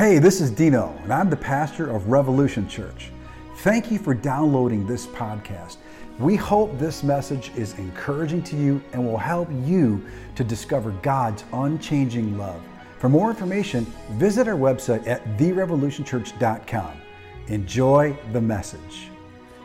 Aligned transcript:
Hey, 0.00 0.18
this 0.18 0.40
is 0.40 0.50
Dino, 0.50 0.98
and 1.02 1.12
I'm 1.12 1.28
the 1.28 1.36
pastor 1.36 1.90
of 1.90 2.08
Revolution 2.08 2.66
Church. 2.66 3.10
Thank 3.56 3.90
you 3.90 3.98
for 3.98 4.14
downloading 4.14 4.86
this 4.86 5.06
podcast. 5.06 5.76
We 6.18 6.36
hope 6.36 6.78
this 6.78 7.02
message 7.02 7.52
is 7.54 7.74
encouraging 7.74 8.42
to 8.44 8.56
you 8.56 8.82
and 8.94 9.04
will 9.04 9.18
help 9.18 9.50
you 9.62 10.02
to 10.36 10.42
discover 10.42 10.92
God's 11.02 11.44
unchanging 11.52 12.38
love. 12.38 12.62
For 12.98 13.10
more 13.10 13.28
information, 13.28 13.84
visit 14.12 14.48
our 14.48 14.54
website 14.54 15.06
at 15.06 15.22
therevolutionchurch.com. 15.36 16.92
Enjoy 17.48 18.16
the 18.32 18.40
message. 18.40 19.10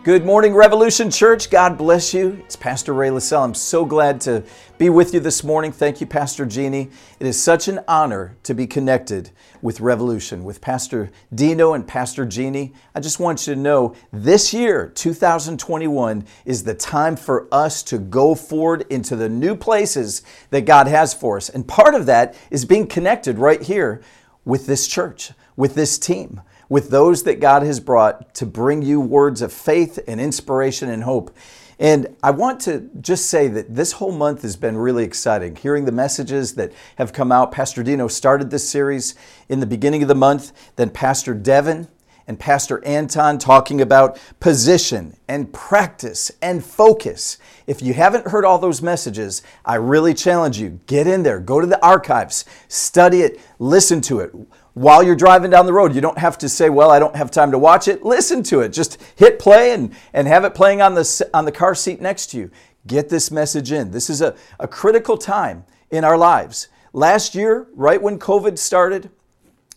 Good 0.05 0.23
morning, 0.23 0.53
Revolution 0.53 1.09
Church. 1.09 1.49
God 1.49 1.79
bless 1.79 2.13
you. 2.13 2.39
It's 2.45 2.55
Pastor 2.55 2.93
Ray 2.93 3.09
LaSalle. 3.09 3.43
I'm 3.43 3.55
so 3.55 3.83
glad 3.85 4.21
to 4.21 4.43
be 4.77 4.91
with 4.91 5.15
you 5.15 5.19
this 5.19 5.43
morning. 5.43 5.71
Thank 5.71 5.99
you, 5.99 6.05
Pastor 6.05 6.45
Jeannie. 6.45 6.91
It 7.19 7.25
is 7.25 7.41
such 7.41 7.67
an 7.67 7.79
honor 7.87 8.37
to 8.43 8.53
be 8.53 8.67
connected 8.67 9.31
with 9.63 9.79
Revolution, 9.79 10.43
with 10.43 10.61
Pastor 10.61 11.09
Dino 11.33 11.73
and 11.73 11.87
Pastor 11.87 12.23
Jeannie. 12.23 12.71
I 12.93 12.99
just 12.99 13.19
want 13.19 13.47
you 13.47 13.55
to 13.55 13.59
know 13.59 13.95
this 14.13 14.53
year, 14.53 14.91
2021, 14.93 16.23
is 16.45 16.63
the 16.63 16.75
time 16.75 17.15
for 17.15 17.47
us 17.51 17.81
to 17.81 17.97
go 17.97 18.35
forward 18.35 18.85
into 18.91 19.15
the 19.15 19.27
new 19.27 19.55
places 19.55 20.21
that 20.51 20.65
God 20.65 20.85
has 20.85 21.15
for 21.15 21.37
us. 21.37 21.49
And 21.49 21.67
part 21.67 21.95
of 21.95 22.05
that 22.05 22.37
is 22.51 22.63
being 22.63 22.85
connected 22.85 23.39
right 23.39 23.63
here 23.63 24.03
with 24.43 24.67
this 24.67 24.87
church, 24.87 25.31
with 25.55 25.73
this 25.73 25.97
team 25.97 26.41
with 26.69 26.89
those 26.89 27.23
that 27.23 27.39
God 27.39 27.63
has 27.63 27.79
brought 27.79 28.33
to 28.35 28.45
bring 28.45 28.81
you 28.81 28.99
words 28.99 29.41
of 29.41 29.53
faith 29.53 29.99
and 30.07 30.19
inspiration 30.19 30.89
and 30.89 31.03
hope. 31.03 31.35
And 31.77 32.15
I 32.23 32.31
want 32.31 32.61
to 32.61 32.89
just 33.01 33.29
say 33.29 33.47
that 33.49 33.75
this 33.75 33.93
whole 33.93 34.13
month 34.13 34.43
has 34.43 34.55
been 34.55 34.77
really 34.77 35.03
exciting. 35.03 35.55
Hearing 35.55 35.85
the 35.85 35.91
messages 35.91 36.55
that 36.55 36.71
have 36.97 37.11
come 37.11 37.31
out. 37.31 37.51
Pastor 37.51 37.83
Dino 37.83 38.07
started 38.07 38.49
this 38.49 38.67
series 38.67 39.15
in 39.49 39.59
the 39.59 39.65
beginning 39.65 40.01
of 40.01 40.07
the 40.07 40.15
month, 40.15 40.53
then 40.77 40.89
Pastor 40.89 41.33
Devin 41.33 41.89
and 42.27 42.39
Pastor 42.39 42.83
Anton 42.85 43.37
talking 43.37 43.81
about 43.81 44.19
position 44.39 45.15
and 45.27 45.51
practice 45.53 46.31
and 46.41 46.63
focus. 46.63 47.37
If 47.67 47.81
you 47.81 47.93
haven't 47.93 48.27
heard 48.27 48.45
all 48.45 48.57
those 48.57 48.81
messages, 48.81 49.43
I 49.63 49.75
really 49.75 50.13
challenge 50.13 50.57
you 50.57 50.79
get 50.87 51.07
in 51.07 51.23
there, 51.23 51.39
go 51.39 51.59
to 51.59 51.67
the 51.67 51.83
archives, 51.85 52.45
study 52.67 53.21
it, 53.21 53.39
listen 53.59 54.01
to 54.01 54.21
it 54.21 54.33
while 54.75 55.01
you're 55.01 55.15
driving 55.15 55.49
down 55.49 55.65
the 55.65 55.73
road. 55.73 55.95
You 55.95 56.01
don't 56.01 56.17
have 56.17 56.37
to 56.39 56.49
say, 56.49 56.69
well, 56.69 56.91
I 56.91 56.99
don't 56.99 57.15
have 57.15 57.31
time 57.31 57.51
to 57.51 57.57
watch 57.57 57.87
it. 57.87 58.03
Listen 58.03 58.43
to 58.43 58.59
it. 58.59 58.69
Just 58.69 59.01
hit 59.15 59.39
play 59.39 59.71
and, 59.71 59.95
and 60.13 60.27
have 60.27 60.43
it 60.43 60.53
playing 60.53 60.81
on 60.81 60.93
the, 60.93 61.29
on 61.33 61.45
the 61.45 61.51
car 61.51 61.73
seat 61.73 62.01
next 62.01 62.27
to 62.27 62.37
you. 62.37 62.51
Get 62.85 63.09
this 63.09 63.31
message 63.31 63.71
in. 63.71 63.91
This 63.91 64.09
is 64.09 64.21
a, 64.21 64.35
a 64.59 64.67
critical 64.67 65.17
time 65.17 65.65
in 65.89 66.03
our 66.03 66.17
lives. 66.17 66.67
Last 66.93 67.35
year, 67.35 67.67
right 67.73 68.01
when 68.01 68.19
COVID 68.19 68.57
started, 68.59 69.09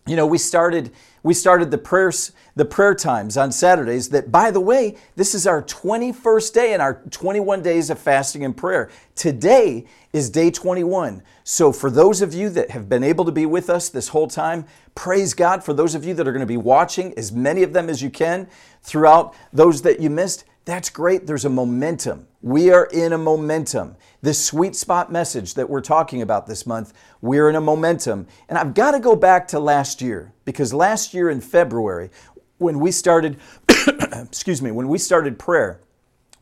you 0.06 0.16
know, 0.16 0.26
we 0.26 0.38
started 0.38 0.90
we 1.24 1.34
started 1.34 1.70
the 1.70 1.78
prayers 1.78 2.32
the 2.54 2.64
prayer 2.64 2.94
times 2.94 3.36
on 3.36 3.52
Saturdays 3.52 4.08
that 4.10 4.32
by 4.32 4.50
the 4.50 4.60
way, 4.60 4.96
this 5.16 5.34
is 5.34 5.46
our 5.46 5.62
21st 5.62 6.54
day 6.54 6.72
in 6.72 6.80
our 6.80 7.02
21 7.10 7.60
days 7.60 7.90
of 7.90 7.98
fasting 7.98 8.44
and 8.44 8.56
prayer. 8.56 8.88
Today 9.14 9.84
is 10.12 10.30
day 10.30 10.50
21. 10.50 11.22
So 11.44 11.72
for 11.72 11.90
those 11.90 12.22
of 12.22 12.32
you 12.32 12.48
that 12.50 12.70
have 12.70 12.88
been 12.88 13.04
able 13.04 13.24
to 13.24 13.32
be 13.32 13.46
with 13.46 13.68
us 13.68 13.88
this 13.88 14.08
whole 14.08 14.28
time, 14.28 14.64
praise 14.94 15.34
God. 15.34 15.62
For 15.62 15.72
those 15.72 15.94
of 15.94 16.04
you 16.04 16.14
that 16.14 16.26
are 16.26 16.32
going 16.32 16.40
to 16.40 16.46
be 16.46 16.56
watching, 16.56 17.12
as 17.18 17.30
many 17.30 17.62
of 17.62 17.72
them 17.72 17.90
as 17.90 18.02
you 18.02 18.10
can 18.10 18.48
throughout 18.82 19.34
those 19.52 19.82
that 19.82 20.00
you 20.00 20.08
missed, 20.10 20.44
that's 20.64 20.90
great. 20.90 21.26
There's 21.26 21.44
a 21.44 21.50
momentum. 21.50 22.26
We 22.42 22.70
are 22.70 22.86
in 22.86 23.12
a 23.12 23.18
momentum. 23.18 23.96
This 24.20 24.44
sweet 24.44 24.76
spot 24.76 25.10
message 25.10 25.54
that 25.54 25.70
we're 25.70 25.80
talking 25.80 26.20
about 26.20 26.46
this 26.46 26.66
month, 26.66 26.92
we're 27.20 27.48
in 27.48 27.56
a 27.56 27.60
momentum. 27.60 28.26
And 28.48 28.58
I've 28.58 28.74
got 28.74 28.90
to 28.90 29.00
go 29.00 29.16
back 29.16 29.48
to 29.48 29.60
last 29.60 30.02
year 30.02 30.32
because 30.44 30.74
last 30.74 31.14
year 31.14 31.30
in 31.30 31.40
February, 31.40 32.10
when 32.58 32.80
we 32.80 32.90
started, 32.90 33.38
excuse 34.12 34.60
me, 34.60 34.70
when 34.70 34.88
we 34.88 34.98
started 34.98 35.38
prayer, 35.38 35.80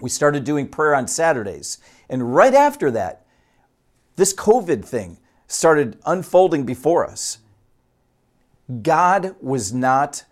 we 0.00 0.10
started 0.10 0.44
doing 0.44 0.68
prayer 0.68 0.94
on 0.94 1.06
Saturdays. 1.06 1.78
And 2.08 2.34
right 2.34 2.54
after 2.54 2.90
that, 2.92 3.25
this 4.16 4.34
COVID 4.34 4.84
thing 4.84 5.18
started 5.46 5.98
unfolding 6.04 6.64
before 6.64 7.06
us. 7.06 7.38
God 8.82 9.36
was 9.40 9.72
not 9.72 10.24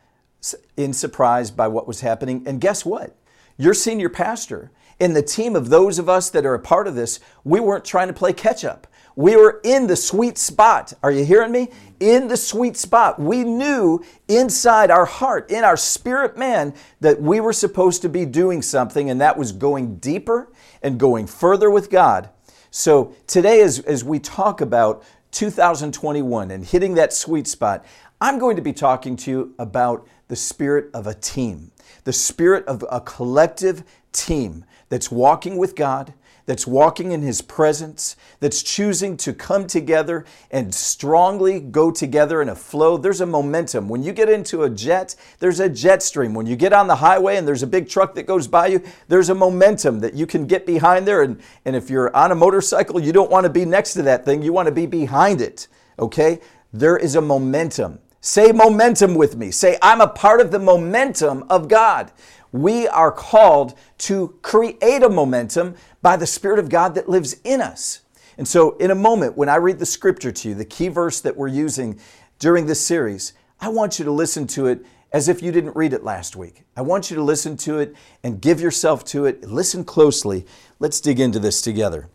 in 0.76 0.92
surprise 0.92 1.50
by 1.50 1.68
what 1.68 1.86
was 1.86 2.00
happening. 2.00 2.42
And 2.46 2.60
guess 2.60 2.84
what? 2.84 3.16
Your 3.56 3.74
senior 3.74 4.08
pastor 4.08 4.70
and 5.00 5.14
the 5.14 5.22
team 5.22 5.56
of 5.56 5.68
those 5.70 5.98
of 5.98 6.08
us 6.08 6.30
that 6.30 6.46
are 6.46 6.54
a 6.54 6.60
part 6.60 6.86
of 6.86 6.94
this, 6.94 7.20
we 7.44 7.60
weren't 7.60 7.84
trying 7.84 8.08
to 8.08 8.14
play 8.14 8.32
catch 8.32 8.64
up. 8.64 8.86
We 9.16 9.36
were 9.36 9.60
in 9.62 9.86
the 9.86 9.96
sweet 9.96 10.38
spot. 10.38 10.92
Are 11.02 11.12
you 11.12 11.24
hearing 11.24 11.52
me? 11.52 11.68
In 12.00 12.26
the 12.26 12.36
sweet 12.36 12.76
spot. 12.76 13.20
We 13.20 13.44
knew 13.44 14.04
inside 14.26 14.90
our 14.90 15.04
heart, 15.04 15.50
in 15.50 15.62
our 15.62 15.76
spirit 15.76 16.36
man, 16.36 16.74
that 17.00 17.22
we 17.22 17.38
were 17.38 17.52
supposed 17.52 18.02
to 18.02 18.08
be 18.08 18.26
doing 18.26 18.60
something, 18.60 19.08
and 19.08 19.20
that 19.20 19.36
was 19.36 19.52
going 19.52 19.96
deeper 19.96 20.52
and 20.82 20.98
going 20.98 21.28
further 21.28 21.70
with 21.70 21.90
God. 21.90 22.28
So 22.76 23.14
today, 23.28 23.60
as, 23.60 23.78
as 23.78 24.02
we 24.02 24.18
talk 24.18 24.60
about 24.60 25.04
2021 25.30 26.50
and 26.50 26.64
hitting 26.64 26.94
that 26.94 27.12
sweet 27.12 27.46
spot, 27.46 27.86
I'm 28.20 28.40
going 28.40 28.56
to 28.56 28.62
be 28.62 28.72
talking 28.72 29.14
to 29.18 29.30
you 29.30 29.54
about 29.60 30.08
the 30.26 30.34
spirit 30.34 30.90
of 30.92 31.06
a 31.06 31.14
team 31.14 31.70
the 32.02 32.12
spirit 32.12 32.66
of 32.66 32.84
a 32.90 33.00
collective 33.00 33.84
team 34.10 34.64
that's 34.88 35.08
walking 35.08 35.56
with 35.56 35.76
God, 35.76 36.14
that's 36.46 36.66
walking 36.66 37.12
in 37.12 37.22
His 37.22 37.40
presence, 37.42 38.16
that's 38.40 38.62
choosing 38.62 39.16
to 39.18 39.32
come 39.32 39.66
together 39.66 40.24
and 40.50 40.74
strongly 40.74 41.60
go 41.60 41.90
together 41.90 42.42
in 42.42 42.48
a 42.48 42.54
flow. 42.54 42.96
There's 42.96 43.20
a 43.20 43.26
momentum. 43.26 43.88
When 43.88 44.02
you 44.02 44.12
get 44.12 44.28
into 44.28 44.62
a 44.64 44.70
jet, 44.70 45.16
there's 45.38 45.60
a 45.60 45.68
jet 45.68 46.02
stream. 46.02 46.34
When 46.34 46.46
you 46.46 46.56
get 46.56 46.72
on 46.72 46.86
the 46.86 46.96
highway 46.96 47.36
and 47.36 47.46
there's 47.46 47.62
a 47.62 47.66
big 47.66 47.88
truck 47.88 48.14
that 48.14 48.26
goes 48.26 48.46
by 48.46 48.68
you, 48.68 48.82
there's 49.08 49.30
a 49.30 49.34
momentum 49.34 50.00
that 50.00 50.14
you 50.14 50.26
can 50.26 50.46
get 50.46 50.66
behind 50.66 51.06
there. 51.06 51.22
And, 51.22 51.40
and 51.64 51.74
if 51.74 51.90
you're 51.90 52.14
on 52.14 52.32
a 52.32 52.34
motorcycle, 52.34 53.00
you 53.00 53.12
don't 53.12 53.30
want 53.30 53.44
to 53.44 53.50
be 53.50 53.64
next 53.64 53.94
to 53.94 54.02
that 54.02 54.24
thing, 54.24 54.42
you 54.42 54.52
want 54.52 54.66
to 54.66 54.72
be 54.72 54.86
behind 54.86 55.40
it. 55.40 55.68
Okay? 55.98 56.40
There 56.72 56.96
is 56.96 57.14
a 57.14 57.20
momentum. 57.20 58.00
Say 58.20 58.52
momentum 58.52 59.14
with 59.14 59.36
me. 59.36 59.50
Say, 59.50 59.76
I'm 59.82 60.00
a 60.00 60.08
part 60.08 60.40
of 60.40 60.50
the 60.50 60.58
momentum 60.58 61.44
of 61.50 61.68
God. 61.68 62.10
We 62.54 62.86
are 62.86 63.10
called 63.10 63.74
to 63.98 64.38
create 64.40 65.02
a 65.02 65.08
momentum 65.08 65.74
by 66.02 66.16
the 66.16 66.24
Spirit 66.24 66.60
of 66.60 66.68
God 66.68 66.94
that 66.94 67.08
lives 67.08 67.34
in 67.42 67.60
us. 67.60 68.02
And 68.38 68.46
so, 68.46 68.76
in 68.76 68.92
a 68.92 68.94
moment, 68.94 69.36
when 69.36 69.48
I 69.48 69.56
read 69.56 69.80
the 69.80 69.86
scripture 69.86 70.30
to 70.30 70.50
you, 70.50 70.54
the 70.54 70.64
key 70.64 70.86
verse 70.86 71.20
that 71.22 71.36
we're 71.36 71.48
using 71.48 71.98
during 72.38 72.66
this 72.66 72.80
series, 72.86 73.32
I 73.60 73.70
want 73.70 73.98
you 73.98 74.04
to 74.04 74.12
listen 74.12 74.46
to 74.48 74.68
it 74.68 74.86
as 75.12 75.28
if 75.28 75.42
you 75.42 75.50
didn't 75.50 75.74
read 75.74 75.92
it 75.92 76.04
last 76.04 76.36
week. 76.36 76.62
I 76.76 76.82
want 76.82 77.10
you 77.10 77.16
to 77.16 77.24
listen 77.24 77.56
to 77.56 77.80
it 77.80 77.96
and 78.22 78.40
give 78.40 78.60
yourself 78.60 79.04
to 79.06 79.24
it. 79.24 79.42
Listen 79.42 79.84
closely. 79.84 80.46
Let's 80.78 81.00
dig 81.00 81.18
into 81.18 81.40
this 81.40 81.60
together. 81.60 82.08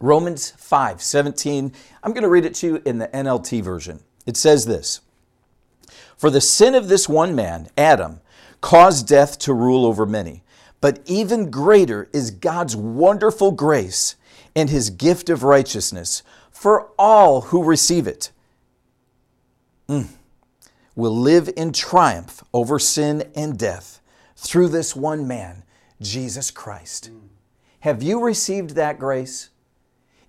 Romans 0.00 0.54
5 0.58 1.00
17. 1.00 1.72
I'm 2.02 2.12
going 2.12 2.24
to 2.24 2.28
read 2.28 2.46
it 2.46 2.54
to 2.56 2.66
you 2.66 2.82
in 2.84 2.98
the 2.98 3.06
NLT 3.08 3.62
version. 3.62 4.00
It 4.26 4.36
says 4.36 4.66
this 4.66 5.02
for 6.16 6.30
the 6.30 6.40
sin 6.40 6.74
of 6.74 6.88
this 6.88 7.08
one 7.08 7.36
man, 7.36 7.68
Adam, 7.78 8.20
caused 8.60 9.06
death 9.06 9.38
to 9.40 9.54
rule 9.54 9.84
over 9.84 10.06
many. 10.06 10.42
But 10.80 11.00
even 11.06 11.50
greater 11.50 12.08
is 12.12 12.30
God's 12.30 12.76
wonderful 12.76 13.52
grace 13.52 14.16
and 14.54 14.70
his 14.70 14.90
gift 14.90 15.28
of 15.28 15.42
righteousness 15.42 16.22
for 16.50 16.88
all 16.98 17.42
who 17.42 17.62
receive 17.62 18.06
it. 18.06 18.30
Mm. 19.88 20.08
Will 20.94 21.16
live 21.16 21.50
in 21.56 21.72
triumph 21.72 22.42
over 22.52 22.78
sin 22.78 23.30
and 23.34 23.58
death 23.58 24.00
through 24.36 24.68
this 24.68 24.96
one 24.96 25.26
man, 25.28 25.62
Jesus 26.00 26.50
Christ. 26.50 27.10
Mm. 27.12 27.28
Have 27.80 28.02
you 28.02 28.22
received 28.22 28.70
that 28.70 28.98
grace? 28.98 29.50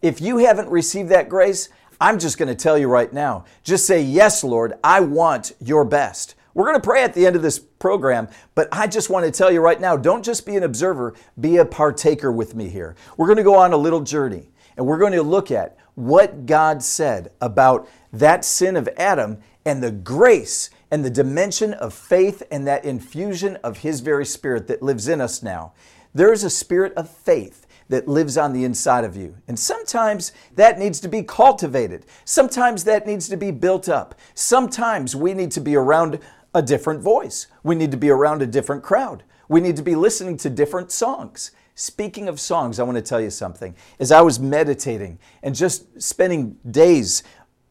If 0.02 0.22
you 0.22 0.38
haven't 0.38 0.70
received 0.70 1.10
that 1.10 1.30
grace, 1.30 1.70
I'm 2.00 2.20
just 2.20 2.38
going 2.38 2.50
to 2.50 2.56
tell 2.56 2.78
you 2.78 2.88
right 2.88 3.12
now 3.12 3.46
just 3.64 3.86
say, 3.86 4.02
Yes, 4.02 4.44
Lord, 4.44 4.74
I 4.84 5.00
want 5.00 5.54
your 5.60 5.84
best. 5.86 6.36
We're 6.58 6.66
going 6.66 6.82
to 6.82 6.84
pray 6.84 7.04
at 7.04 7.14
the 7.14 7.28
end 7.28 7.36
of 7.36 7.44
this 7.44 7.60
program, 7.60 8.30
but 8.56 8.68
I 8.72 8.88
just 8.88 9.12
want 9.12 9.28
to 9.28 9.32
tell 9.32 9.52
you 9.52 9.62
right 9.62 9.80
now 9.80 9.96
don't 9.96 10.26
just 10.26 10.44
be 10.44 10.56
an 10.56 10.64
observer, 10.64 11.14
be 11.40 11.58
a 11.58 11.66
partaker 11.66 12.32
with 12.32 12.56
me 12.56 12.68
here. 12.68 12.96
We're 13.16 13.28
going 13.28 13.38
to 13.38 13.44
go 13.44 13.54
on 13.54 13.74
a 13.74 13.78
little 13.78 14.02
journey 14.02 14.50
and 14.76 14.84
we're 14.84 14.98
going 14.98 15.14
to 15.14 15.22
look 15.22 15.52
at 15.52 15.78
what 15.94 16.48
God 16.48 16.82
said 16.82 17.32
about 17.42 17.88
that 18.12 18.44
sin 18.44 18.76
of 18.76 18.90
Adam 18.98 19.38
and 19.66 19.84
the 19.84 19.92
grace 19.92 20.72
and 20.90 21.06
the 21.06 21.12
dimension 21.12 21.76
of 21.76 21.94
faith 21.94 22.42
and 22.50 22.66
that 22.66 22.86
infusion 22.86 23.58
of 23.58 23.78
His 23.78 24.00
very 24.00 24.26
Spirit 24.26 24.66
that 24.66 24.82
lives 24.82 25.08
in 25.08 25.22
us 25.22 25.44
now. 25.44 25.74
There 26.16 26.34
is 26.34 26.44
a 26.44 26.50
spirit 26.50 26.92
of 26.96 27.08
faith 27.08 27.68
that 27.90 28.08
lives 28.08 28.38
on 28.38 28.54
the 28.54 28.64
inside 28.64 29.04
of 29.04 29.16
you. 29.16 29.38
And 29.48 29.58
sometimes 29.58 30.32
that 30.56 30.78
needs 30.80 31.00
to 31.02 31.08
be 31.08 31.24
cultivated. 31.24 32.06
Sometimes 32.26 32.84
that 32.84 33.08
needs 33.08 33.30
to 33.30 33.38
be 33.38 33.52
built 33.52 33.88
up. 33.88 34.16
Sometimes 34.34 35.16
we 35.16 35.34
need 35.34 35.52
to 35.52 35.62
be 35.62 35.76
around 35.76 36.20
a 36.54 36.62
different 36.62 37.02
voice. 37.02 37.48
We 37.64 37.76
need 37.76 37.92
to 37.92 37.98
be 37.98 38.10
around 38.10 38.42
a 38.42 38.48
different 38.48 38.84
crowd. 38.84 39.24
We 39.50 39.62
need 39.62 39.76
to 39.78 39.84
be 39.84 39.96
listening 39.96 40.38
to 40.38 40.50
different 40.50 40.92
songs. 40.92 41.52
Speaking 41.76 42.28
of 42.28 42.40
songs, 42.40 42.80
I 42.80 42.84
want 42.84 42.98
to 42.98 43.02
tell 43.02 43.22
you 43.22 43.30
something. 43.30 43.76
As 44.00 44.12
I 44.12 44.22
was 44.22 44.40
meditating 44.40 45.20
and 45.44 45.56
just 45.56 46.02
spending 46.02 46.58
days 46.70 47.24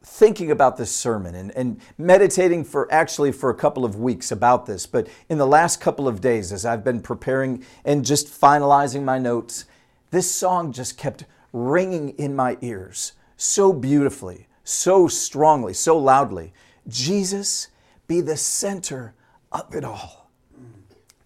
thinking 0.02 0.50
about 0.50 0.76
this 0.76 0.94
sermon 0.94 1.34
and, 1.34 1.50
and 1.56 1.80
meditating 1.98 2.64
for 2.64 2.90
actually 2.92 3.32
for 3.32 3.50
a 3.50 3.54
couple 3.54 3.84
of 3.84 3.96
weeks 3.96 4.30
about 4.30 4.64
this. 4.64 4.86
But 4.86 5.08
in 5.28 5.36
the 5.36 5.46
last 5.46 5.80
couple 5.80 6.06
of 6.06 6.20
days, 6.20 6.52
as 6.52 6.64
I've 6.64 6.84
been 6.84 7.00
preparing 7.00 7.64
and 7.84 8.04
just 8.04 8.28
finalizing 8.28 9.02
my 9.02 9.18
notes, 9.18 9.64
this 10.12 10.30
song 10.30 10.72
just 10.72 10.96
kept 10.96 11.24
ringing 11.52 12.10
in 12.10 12.36
my 12.36 12.56
ears 12.60 13.12
so 13.36 13.72
beautifully, 13.72 14.46
so 14.62 15.08
strongly, 15.08 15.74
so 15.74 15.98
loudly. 15.98 16.52
Jesus, 16.88 17.68
be 18.06 18.20
the 18.20 18.36
center 18.36 19.14
of 19.52 19.74
it 19.74 19.84
all. 19.84 20.30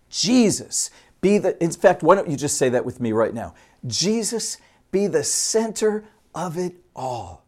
Jesus, 0.08 0.90
be 1.20 1.38
the, 1.38 1.62
in 1.62 1.70
fact, 1.70 2.02
why 2.02 2.14
don't 2.14 2.28
you 2.28 2.36
just 2.36 2.56
say 2.58 2.68
that 2.70 2.84
with 2.84 3.00
me 3.00 3.12
right 3.12 3.34
now? 3.34 3.54
Jesus, 3.86 4.58
be 4.90 5.06
the 5.06 5.24
center 5.24 6.04
of 6.34 6.56
it 6.56 6.74
all. 6.94 7.44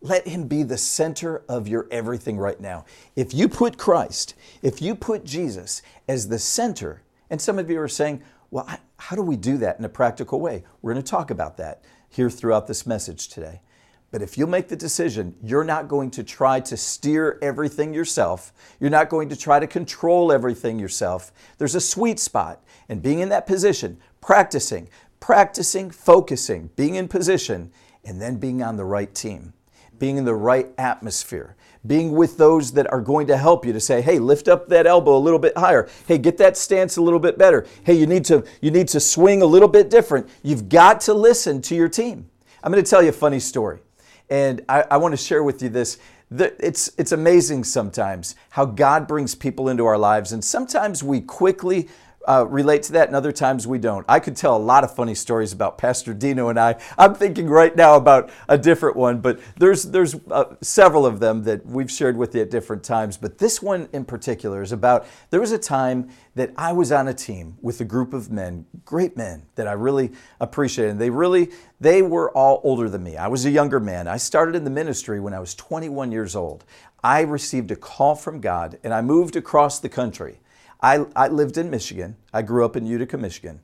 Let 0.00 0.28
him 0.28 0.46
be 0.46 0.62
the 0.62 0.78
center 0.78 1.42
of 1.48 1.66
your 1.66 1.88
everything 1.90 2.36
right 2.36 2.60
now. 2.60 2.84
If 3.16 3.34
you 3.34 3.48
put 3.48 3.78
Christ, 3.78 4.34
if 4.62 4.80
you 4.80 4.94
put 4.94 5.24
Jesus 5.24 5.82
as 6.06 6.28
the 6.28 6.38
center, 6.38 7.02
and 7.28 7.40
some 7.40 7.58
of 7.58 7.68
you 7.70 7.80
are 7.80 7.88
saying, 7.88 8.22
well, 8.50 8.68
how 8.98 9.16
do 9.16 9.22
we 9.22 9.36
do 9.36 9.56
that 9.58 9.78
in 9.78 9.84
a 9.84 9.88
practical 9.88 10.40
way? 10.40 10.64
We're 10.80 10.92
going 10.92 11.02
to 11.02 11.10
talk 11.10 11.30
about 11.30 11.56
that 11.56 11.82
here 12.08 12.30
throughout 12.30 12.66
this 12.66 12.86
message 12.86 13.28
today. 13.28 13.62
But 14.10 14.22
if 14.22 14.38
you'll 14.38 14.48
make 14.48 14.68
the 14.68 14.76
decision, 14.76 15.34
you're 15.42 15.64
not 15.64 15.88
going 15.88 16.10
to 16.12 16.22
try 16.22 16.60
to 16.60 16.76
steer 16.76 17.38
everything 17.42 17.92
yourself. 17.92 18.52
You're 18.80 18.90
not 18.90 19.08
going 19.08 19.28
to 19.30 19.36
try 19.36 19.58
to 19.58 19.66
control 19.66 20.32
everything 20.32 20.78
yourself. 20.78 21.32
There's 21.58 21.74
a 21.74 21.80
sweet 21.80 22.20
spot. 22.20 22.62
And 22.88 23.02
being 23.02 23.18
in 23.18 23.28
that 23.30 23.46
position, 23.46 23.98
practicing, 24.20 24.88
practicing, 25.18 25.90
focusing, 25.90 26.70
being 26.76 26.94
in 26.94 27.08
position, 27.08 27.72
and 28.04 28.22
then 28.22 28.36
being 28.36 28.62
on 28.62 28.76
the 28.76 28.84
right 28.84 29.12
team, 29.12 29.52
being 29.98 30.16
in 30.16 30.24
the 30.24 30.34
right 30.34 30.68
atmosphere, 30.78 31.56
being 31.84 32.12
with 32.12 32.36
those 32.36 32.72
that 32.72 32.90
are 32.92 33.00
going 33.00 33.26
to 33.26 33.36
help 33.36 33.66
you 33.66 33.72
to 33.72 33.80
say, 33.80 34.00
hey, 34.00 34.18
lift 34.18 34.46
up 34.46 34.68
that 34.68 34.86
elbow 34.86 35.16
a 35.16 35.18
little 35.18 35.38
bit 35.38 35.56
higher. 35.58 35.88
Hey, 36.06 36.18
get 36.18 36.38
that 36.38 36.56
stance 36.56 36.96
a 36.96 37.02
little 37.02 37.18
bit 37.18 37.38
better. 37.38 37.66
Hey, 37.82 37.94
you 37.94 38.06
need 38.06 38.24
to, 38.26 38.44
you 38.60 38.70
need 38.70 38.88
to 38.88 39.00
swing 39.00 39.42
a 39.42 39.46
little 39.46 39.68
bit 39.68 39.90
different. 39.90 40.28
You've 40.42 40.68
got 40.68 41.00
to 41.02 41.14
listen 41.14 41.60
to 41.62 41.74
your 41.74 41.88
team. 41.88 42.28
I'm 42.62 42.72
going 42.72 42.82
to 42.82 42.88
tell 42.88 43.02
you 43.02 43.10
a 43.10 43.12
funny 43.12 43.40
story. 43.40 43.80
And 44.28 44.62
I, 44.68 44.84
I 44.90 44.96
want 44.96 45.12
to 45.12 45.16
share 45.16 45.42
with 45.42 45.62
you 45.62 45.68
this. 45.68 45.98
It's, 46.30 46.90
it's 46.98 47.12
amazing 47.12 47.64
sometimes 47.64 48.34
how 48.50 48.64
God 48.64 49.06
brings 49.06 49.34
people 49.34 49.68
into 49.68 49.86
our 49.86 49.96
lives, 49.96 50.32
and 50.32 50.44
sometimes 50.44 51.02
we 51.02 51.20
quickly 51.20 51.88
uh, 52.26 52.44
relate 52.48 52.82
to 52.84 52.92
that, 52.92 53.08
and 53.08 53.16
other 53.16 53.32
times 53.32 53.66
we 53.66 53.78
don't. 53.78 54.04
I 54.08 54.20
could 54.20 54.36
tell 54.36 54.56
a 54.56 54.58
lot 54.58 54.84
of 54.84 54.94
funny 54.94 55.14
stories 55.14 55.52
about 55.52 55.78
Pastor 55.78 56.12
Dino 56.12 56.48
and 56.48 56.58
I. 56.58 56.80
I'm 56.98 57.14
thinking 57.14 57.48
right 57.48 57.74
now 57.74 57.96
about 57.96 58.30
a 58.48 58.58
different 58.58 58.96
one, 58.96 59.20
but 59.20 59.40
there's 59.56 59.84
there's 59.84 60.16
uh, 60.30 60.56
several 60.60 61.06
of 61.06 61.20
them 61.20 61.44
that 61.44 61.64
we've 61.64 61.90
shared 61.90 62.16
with 62.16 62.34
you 62.34 62.42
at 62.42 62.50
different 62.50 62.82
times. 62.82 63.16
But 63.16 63.38
this 63.38 63.62
one 63.62 63.88
in 63.92 64.04
particular 64.04 64.62
is 64.62 64.72
about 64.72 65.06
there 65.30 65.40
was 65.40 65.52
a 65.52 65.58
time 65.58 66.10
that 66.34 66.52
I 66.56 66.72
was 66.72 66.92
on 66.92 67.08
a 67.08 67.14
team 67.14 67.56
with 67.62 67.80
a 67.80 67.84
group 67.84 68.12
of 68.12 68.30
men, 68.30 68.66
great 68.84 69.16
men 69.16 69.44
that 69.54 69.66
I 69.66 69.72
really 69.72 70.12
appreciated. 70.40 70.92
And 70.92 71.00
They 71.00 71.10
really 71.10 71.50
they 71.80 72.02
were 72.02 72.30
all 72.32 72.60
older 72.64 72.88
than 72.88 73.02
me. 73.02 73.16
I 73.16 73.28
was 73.28 73.44
a 73.44 73.50
younger 73.50 73.80
man. 73.80 74.08
I 74.08 74.16
started 74.16 74.54
in 74.54 74.64
the 74.64 74.70
ministry 74.70 75.20
when 75.20 75.34
I 75.34 75.40
was 75.40 75.54
21 75.54 76.10
years 76.10 76.34
old. 76.34 76.64
I 77.04 77.20
received 77.20 77.70
a 77.70 77.76
call 77.76 78.16
from 78.16 78.40
God, 78.40 78.78
and 78.82 78.92
I 78.92 79.00
moved 79.00 79.36
across 79.36 79.78
the 79.78 79.88
country. 79.88 80.40
I, 80.80 81.06
I 81.14 81.28
lived 81.28 81.56
in 81.56 81.70
Michigan. 81.70 82.16
I 82.32 82.42
grew 82.42 82.64
up 82.64 82.76
in 82.76 82.86
Utica, 82.86 83.16
Michigan. 83.16 83.60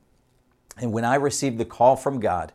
And 0.77 0.91
when 0.91 1.05
I 1.05 1.15
received 1.15 1.57
the 1.57 1.65
call 1.65 1.95
from 1.95 2.19
God, 2.19 2.51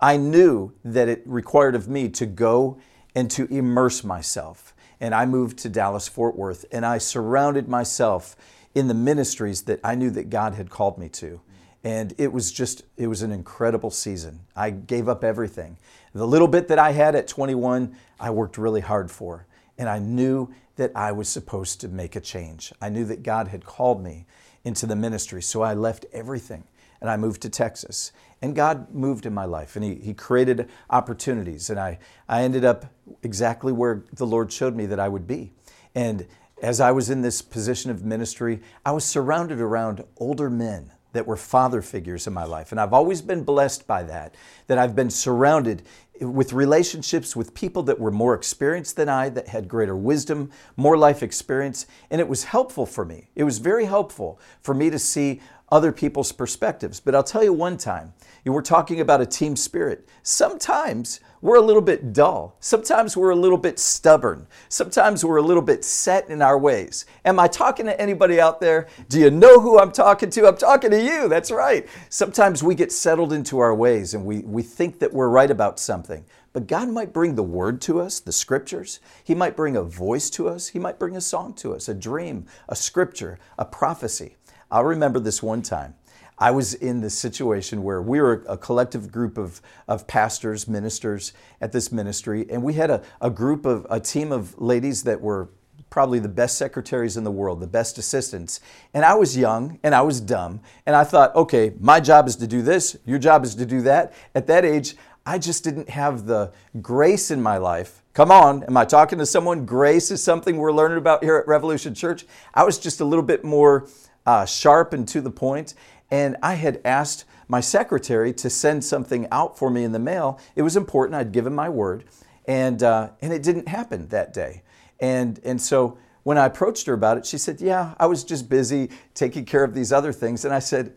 I 0.00 0.16
knew 0.16 0.72
that 0.84 1.08
it 1.08 1.22
required 1.26 1.74
of 1.74 1.88
me 1.88 2.08
to 2.10 2.26
go 2.26 2.78
and 3.14 3.30
to 3.32 3.46
immerse 3.52 4.04
myself. 4.04 4.74
And 5.00 5.14
I 5.14 5.26
moved 5.26 5.58
to 5.58 5.68
Dallas, 5.68 6.08
Fort 6.08 6.36
Worth, 6.36 6.64
and 6.72 6.84
I 6.86 6.98
surrounded 6.98 7.68
myself 7.68 8.36
in 8.74 8.88
the 8.88 8.94
ministries 8.94 9.62
that 9.62 9.80
I 9.82 9.94
knew 9.94 10.10
that 10.10 10.30
God 10.30 10.54
had 10.54 10.70
called 10.70 10.98
me 10.98 11.08
to. 11.10 11.40
And 11.84 12.14
it 12.18 12.32
was 12.32 12.52
just, 12.52 12.82
it 12.96 13.06
was 13.06 13.22
an 13.22 13.32
incredible 13.32 13.90
season. 13.90 14.40
I 14.56 14.70
gave 14.70 15.08
up 15.08 15.22
everything. 15.22 15.78
The 16.12 16.26
little 16.26 16.48
bit 16.48 16.68
that 16.68 16.78
I 16.78 16.92
had 16.92 17.14
at 17.14 17.28
21, 17.28 17.94
I 18.18 18.30
worked 18.30 18.58
really 18.58 18.80
hard 18.80 19.10
for. 19.10 19.46
And 19.78 19.88
I 19.88 19.98
knew 19.98 20.52
that 20.78 20.92
I 20.94 21.12
was 21.12 21.28
supposed 21.28 21.80
to 21.82 21.88
make 21.88 22.16
a 22.16 22.20
change. 22.20 22.72
I 22.80 22.88
knew 22.88 23.04
that 23.04 23.22
God 23.22 23.48
had 23.48 23.64
called 23.64 24.02
me 24.02 24.26
into 24.64 24.86
the 24.86 24.96
ministry. 24.96 25.42
So 25.42 25.62
I 25.62 25.74
left 25.74 26.06
everything 26.12 26.64
and 27.00 27.10
I 27.10 27.16
moved 27.16 27.42
to 27.42 27.50
Texas. 27.50 28.12
And 28.40 28.54
God 28.54 28.94
moved 28.94 29.26
in 29.26 29.34
my 29.34 29.44
life 29.44 29.76
and 29.76 29.84
He, 29.84 29.96
he 29.96 30.14
created 30.14 30.68
opportunities. 30.88 31.68
And 31.68 31.78
I, 31.78 31.98
I 32.28 32.42
ended 32.42 32.64
up 32.64 32.86
exactly 33.22 33.72
where 33.72 34.04
the 34.12 34.26
Lord 34.26 34.52
showed 34.52 34.74
me 34.74 34.86
that 34.86 35.00
I 35.00 35.08
would 35.08 35.26
be. 35.26 35.52
And 35.94 36.26
as 36.62 36.80
I 36.80 36.92
was 36.92 37.10
in 37.10 37.22
this 37.22 37.42
position 37.42 37.90
of 37.90 38.04
ministry, 38.04 38.60
I 38.84 38.92
was 38.92 39.04
surrounded 39.04 39.60
around 39.60 40.04
older 40.16 40.48
men 40.48 40.92
that 41.12 41.26
were 41.26 41.36
father 41.36 41.82
figures 41.82 42.26
in 42.26 42.32
my 42.32 42.44
life. 42.44 42.70
And 42.70 42.80
I've 42.80 42.92
always 42.92 43.22
been 43.22 43.44
blessed 43.44 43.86
by 43.86 44.02
that, 44.04 44.34
that 44.66 44.78
I've 44.78 44.94
been 44.94 45.10
surrounded 45.10 45.82
with 46.20 46.52
relationships 46.52 47.36
with 47.36 47.54
people 47.54 47.82
that 47.84 48.00
were 48.00 48.10
more 48.10 48.34
experienced 48.34 48.96
than 48.96 49.08
I, 49.08 49.28
that 49.30 49.48
had 49.48 49.68
greater 49.68 49.96
wisdom, 49.96 50.50
more 50.76 50.96
life 50.96 51.22
experience, 51.22 51.86
and 52.10 52.20
it 52.20 52.28
was 52.28 52.44
helpful 52.44 52.86
for 52.86 53.04
me. 53.04 53.28
It 53.34 53.44
was 53.44 53.58
very 53.58 53.84
helpful 53.84 54.40
for 54.60 54.74
me 54.74 54.90
to 54.90 54.98
see 54.98 55.40
other 55.70 55.92
people's 55.92 56.32
perspectives. 56.32 57.00
But 57.00 57.14
I'll 57.14 57.22
tell 57.22 57.44
you 57.44 57.52
one 57.52 57.76
time, 57.76 58.12
you 58.44 58.52
were 58.52 58.62
talking 58.62 59.00
about 59.00 59.20
a 59.20 59.26
team 59.26 59.56
spirit. 59.56 60.08
Sometimes 60.22 61.20
we're 61.40 61.56
a 61.56 61.62
little 61.62 61.82
bit 61.82 62.12
dull. 62.12 62.56
Sometimes 62.60 63.16
we're 63.16 63.30
a 63.30 63.36
little 63.36 63.58
bit 63.58 63.78
stubborn. 63.78 64.46
Sometimes 64.68 65.24
we're 65.24 65.36
a 65.36 65.42
little 65.42 65.62
bit 65.62 65.84
set 65.84 66.28
in 66.30 66.42
our 66.42 66.58
ways. 66.58 67.04
Am 67.24 67.38
I 67.38 67.46
talking 67.46 67.86
to 67.86 68.00
anybody 68.00 68.40
out 68.40 68.60
there? 68.60 68.88
Do 69.08 69.20
you 69.20 69.30
know 69.30 69.60
who 69.60 69.78
I'm 69.78 69.92
talking 69.92 70.30
to? 70.30 70.48
I'm 70.48 70.56
talking 70.56 70.90
to 70.90 71.02
you. 71.02 71.28
That's 71.28 71.50
right. 71.50 71.86
Sometimes 72.08 72.62
we 72.62 72.74
get 72.74 72.90
settled 72.90 73.32
into 73.32 73.58
our 73.58 73.74
ways 73.74 74.14
and 74.14 74.24
we, 74.24 74.40
we 74.40 74.62
think 74.62 74.98
that 74.98 75.12
we're 75.12 75.28
right 75.28 75.50
about 75.50 75.78
something. 75.78 76.24
But 76.52 76.66
God 76.66 76.88
might 76.88 77.12
bring 77.12 77.34
the 77.34 77.42
word 77.42 77.80
to 77.82 78.00
us, 78.00 78.18
the 78.18 78.32
scriptures. 78.32 78.98
He 79.22 79.34
might 79.34 79.54
bring 79.54 79.76
a 79.76 79.82
voice 79.82 80.30
to 80.30 80.48
us. 80.48 80.68
He 80.68 80.78
might 80.78 80.98
bring 80.98 81.14
a 81.14 81.20
song 81.20 81.54
to 81.54 81.74
us, 81.74 81.88
a 81.88 81.94
dream, 81.94 82.46
a 82.68 82.74
scripture, 82.74 83.38
a 83.58 83.64
prophecy. 83.64 84.37
I'll 84.70 84.84
remember 84.84 85.20
this 85.20 85.42
one 85.42 85.62
time. 85.62 85.94
I 86.40 86.52
was 86.52 86.74
in 86.74 87.00
this 87.00 87.18
situation 87.18 87.82
where 87.82 88.00
we 88.00 88.20
were 88.20 88.44
a 88.48 88.56
collective 88.56 89.10
group 89.10 89.38
of, 89.38 89.60
of 89.88 90.06
pastors, 90.06 90.68
ministers 90.68 91.32
at 91.60 91.72
this 91.72 91.90
ministry, 91.90 92.46
and 92.48 92.62
we 92.62 92.74
had 92.74 92.90
a, 92.90 93.02
a 93.20 93.30
group 93.30 93.66
of 93.66 93.86
a 93.90 93.98
team 93.98 94.30
of 94.30 94.60
ladies 94.60 95.02
that 95.02 95.20
were 95.20 95.48
probably 95.90 96.18
the 96.18 96.28
best 96.28 96.58
secretaries 96.58 97.16
in 97.16 97.24
the 97.24 97.30
world, 97.30 97.60
the 97.60 97.66
best 97.66 97.98
assistants. 97.98 98.60
And 98.94 99.04
I 99.04 99.14
was 99.14 99.36
young 99.36 99.80
and 99.82 99.94
I 99.94 100.02
was 100.02 100.20
dumb. 100.20 100.60
And 100.86 100.94
I 100.94 101.02
thought, 101.02 101.34
okay, 101.34 101.72
my 101.80 101.98
job 101.98 102.28
is 102.28 102.36
to 102.36 102.46
do 102.46 102.62
this, 102.62 102.96
your 103.06 103.18
job 103.18 103.44
is 103.44 103.54
to 103.56 103.66
do 103.66 103.80
that. 103.82 104.12
At 104.34 104.46
that 104.48 104.64
age, 104.64 104.96
I 105.24 105.38
just 105.38 105.64
didn't 105.64 105.90
have 105.90 106.26
the 106.26 106.52
grace 106.80 107.30
in 107.30 107.42
my 107.42 107.58
life. 107.58 108.02
Come 108.14 108.30
on, 108.30 108.64
am 108.64 108.76
I 108.76 108.84
talking 108.84 109.18
to 109.18 109.26
someone? 109.26 109.64
Grace 109.64 110.10
is 110.10 110.22
something 110.22 110.56
we're 110.56 110.72
learning 110.72 110.98
about 110.98 111.22
here 111.22 111.36
at 111.36 111.46
Revolution 111.46 111.94
Church. 111.94 112.26
I 112.54 112.64
was 112.64 112.78
just 112.78 113.00
a 113.00 113.04
little 113.04 113.24
bit 113.24 113.44
more 113.44 113.88
uh, 114.28 114.44
sharp 114.44 114.92
and 114.92 115.08
to 115.08 115.22
the 115.22 115.30
point. 115.30 115.72
And 116.10 116.36
I 116.42 116.54
had 116.54 116.82
asked 116.84 117.24
my 117.48 117.60
secretary 117.60 118.34
to 118.34 118.50
send 118.50 118.84
something 118.84 119.26
out 119.32 119.58
for 119.58 119.70
me 119.70 119.84
in 119.84 119.92
the 119.92 119.98
mail. 119.98 120.38
It 120.54 120.62
was 120.62 120.76
important. 120.76 121.14
I'd 121.14 121.32
given 121.32 121.54
my 121.54 121.70
word, 121.70 122.04
and 122.46 122.82
uh, 122.82 123.10
and 123.22 123.32
it 123.32 123.42
didn't 123.42 123.68
happen 123.68 124.08
that 124.08 124.34
day. 124.34 124.62
And 125.00 125.40
and 125.44 125.60
so 125.60 125.96
when 126.24 126.36
I 126.36 126.44
approached 126.44 126.86
her 126.86 126.92
about 126.92 127.16
it, 127.16 127.24
she 127.24 127.38
said, 127.38 127.60
"Yeah, 127.60 127.94
I 127.98 128.06
was 128.06 128.22
just 128.22 128.50
busy 128.50 128.90
taking 129.14 129.46
care 129.46 129.64
of 129.64 129.74
these 129.74 129.92
other 129.92 130.12
things." 130.12 130.44
And 130.44 130.54
I 130.54 130.60
said. 130.60 130.94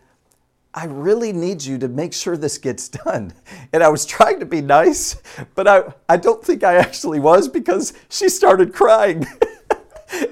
I 0.73 0.85
really 0.85 1.33
need 1.33 1.61
you 1.61 1.77
to 1.79 1.89
make 1.89 2.13
sure 2.13 2.37
this 2.37 2.57
gets 2.57 2.87
done. 3.05 3.33
And 3.73 3.83
I 3.83 3.89
was 3.89 4.05
trying 4.05 4.39
to 4.39 4.45
be 4.45 4.61
nice, 4.61 5.21
but 5.53 5.67
I, 5.67 5.93
I 6.07 6.15
don't 6.15 6.41
think 6.41 6.63
I 6.63 6.75
actually 6.75 7.19
was 7.19 7.49
because 7.49 7.91
she 8.07 8.29
started 8.29 8.73
crying. 8.73 9.27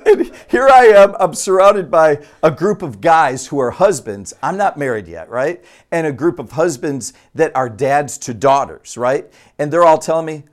and 0.06 0.32
here 0.50 0.68
I 0.68 0.86
am, 0.86 1.16
I'm 1.20 1.34
surrounded 1.34 1.90
by 1.90 2.24
a 2.44 2.52
group 2.52 2.82
of 2.82 3.02
guys 3.02 3.48
who 3.48 3.60
are 3.60 3.72
husbands. 3.72 4.34
I'm 4.42 4.58
not 4.58 4.78
married 4.78 5.08
yet, 5.08 5.30
right? 5.30 5.64
And 5.92 6.06
a 6.06 6.12
group 6.12 6.40
of 6.40 6.52
husbands 6.52 7.14
that 7.36 7.56
are 7.56 7.70
dads 7.70 8.18
to 8.20 8.34
daughters, 8.34 8.98
right? 8.98 9.32
And 9.58 9.72
they're 9.72 9.86
all 9.86 9.98
telling 9.98 10.26
me, 10.26 10.44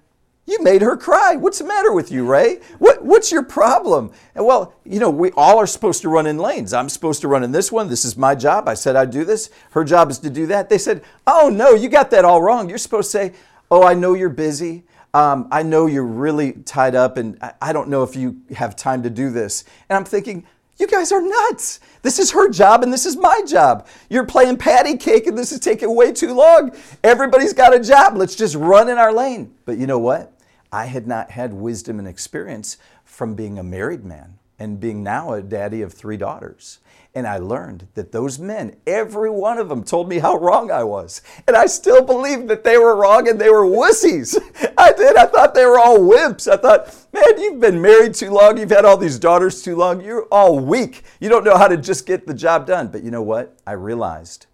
you 0.49 0.63
made 0.63 0.81
her 0.81 0.97
cry. 0.97 1.35
What's 1.35 1.59
the 1.59 1.65
matter 1.65 1.93
with 1.93 2.13
you, 2.13 2.25
Ray? 2.25 2.61
What, 2.79 3.05
what's 3.05 3.33
your 3.33 3.43
problem? 3.43 4.13
And 4.37 4.47
well, 4.47 4.75
you 4.85 5.01
know, 5.01 5.11
we 5.11 5.33
all 5.33 5.59
are 5.59 5.67
supposed 5.67 6.03
to 6.03 6.09
run 6.09 6.27
in 6.27 6.39
lanes. 6.39 6.73
I'm 6.73 6.89
supposed 6.89 7.21
to 7.23 7.29
run 7.29 7.43
in 7.43 7.51
this 7.51 7.73
one. 7.73 7.89
This 7.89 8.05
is 8.05 8.17
my 8.17 8.37
job. 8.37 8.69
I 8.69 8.75
said 8.75 8.95
I'd 8.95 9.11
do 9.11 9.25
this. 9.25 9.51
Her 9.71 9.83
job 9.83 10.09
is 10.09 10.21
to 10.21 10.31
do 10.31 10.47
that. 10.47 10.69
They 10.69 10.79
said, 10.79 11.03
oh, 11.27 11.51
no, 11.53 11.75
you 11.75 11.89
got 11.89 12.13
that 12.13 12.25
all 12.25 12.41
wrong. 12.41 12.69
You're 12.69 12.79
supposed 12.79 13.11
to 13.11 13.19
say, 13.19 13.33
oh, 13.73 13.83
I 13.83 13.95
know 13.95 14.15
you're 14.15 14.29
busy. 14.29 14.85
Um, 15.17 15.49
I 15.51 15.63
know 15.63 15.87
you're 15.87 16.05
really 16.05 16.53
tied 16.53 16.95
up 16.95 17.17
and 17.17 17.39
I 17.63 17.73
don't 17.73 17.89
know 17.89 18.03
if 18.03 18.15
you 18.15 18.43
have 18.55 18.77
time 18.77 19.03
to 19.05 19.09
do 19.09 19.31
this. 19.31 19.65
And 19.89 19.97
I'm 19.97 20.05
thinking, 20.05 20.45
you 20.77 20.87
guys 20.87 21.11
are 21.11 21.23
nuts. 21.23 21.81
This 22.03 22.19
is 22.19 22.33
her 22.33 22.51
job 22.51 22.83
and 22.83 22.93
this 22.93 23.07
is 23.07 23.17
my 23.17 23.41
job. 23.47 23.87
You're 24.11 24.27
playing 24.27 24.59
patty 24.59 24.99
cake 24.99 25.27
and 25.27 25.39
this 25.39 25.53
is 25.53 25.61
taking 25.61 25.97
way 25.97 26.13
too 26.13 26.35
long. 26.35 26.77
Everybody's 27.03 27.55
got 27.55 27.75
a 27.75 27.81
job. 27.81 28.19
Let's 28.19 28.37
just 28.37 28.57
run 28.57 28.91
in 28.91 28.99
our 28.99 29.11
lane. 29.11 29.55
But 29.65 29.79
you 29.79 29.87
know 29.87 29.99
what? 29.99 30.35
I 30.71 30.85
had 30.85 31.07
not 31.07 31.31
had 31.31 31.55
wisdom 31.55 31.99
and 31.99 32.07
experience 32.07 32.77
from 33.07 33.35
being 33.35 33.59
a 33.59 33.63
married 33.63 34.05
man 34.05 34.39
and 34.59 34.79
being 34.79 35.03
now 35.03 35.33
a 35.33 35.41
daddy 35.41 35.81
of 35.81 35.95
three 35.95 36.19
daughters. 36.19 36.79
And 37.17 37.27
I 37.27 37.39
learned 37.39 37.89
that 37.95 38.13
those 38.13 38.39
men, 38.39 38.77
every 38.87 39.31
one 39.31 39.57
of 39.57 39.71
them, 39.71 39.83
told 39.83 40.07
me 40.07 40.19
how 40.19 40.37
wrong 40.37 40.71
I 40.71 40.85
was. 40.85 41.23
And 41.49 41.57
I 41.57 41.65
still 41.65 42.05
believed 42.05 42.47
that 42.49 42.63
they 42.63 42.77
were 42.77 42.95
wrong 42.95 43.27
and 43.27 43.41
they 43.41 43.49
were 43.49 43.65
wussies. 43.65 44.39
I 44.79 44.93
did. 44.93 45.17
I 45.17 45.25
thought 45.25 45.55
they 45.55 45.65
were 45.65 45.79
all 45.79 45.99
wimps. 45.99 46.47
I 46.47 46.59
thought, 46.59 46.95
man, 47.15 47.41
you've 47.41 47.59
been 47.59 47.81
married 47.81 48.13
too 48.13 48.31
long. 48.31 48.59
You've 48.59 48.69
had 48.69 48.85
all 48.85 48.99
these 48.99 49.19
daughters 49.19 49.63
too 49.63 49.77
long. 49.77 50.03
You're 50.03 50.27
all 50.31 50.61
weak. 50.61 51.05
You 51.19 51.31
don't 51.31 51.43
know 51.43 51.57
how 51.57 51.69
to 51.69 51.79
just 51.79 52.05
get 52.05 52.27
the 52.27 52.35
job 52.35 52.67
done. 52.67 52.89
But 52.89 53.03
you 53.03 53.11
know 53.11 53.23
what? 53.23 53.57
I 53.67 53.73
realized 53.73 54.45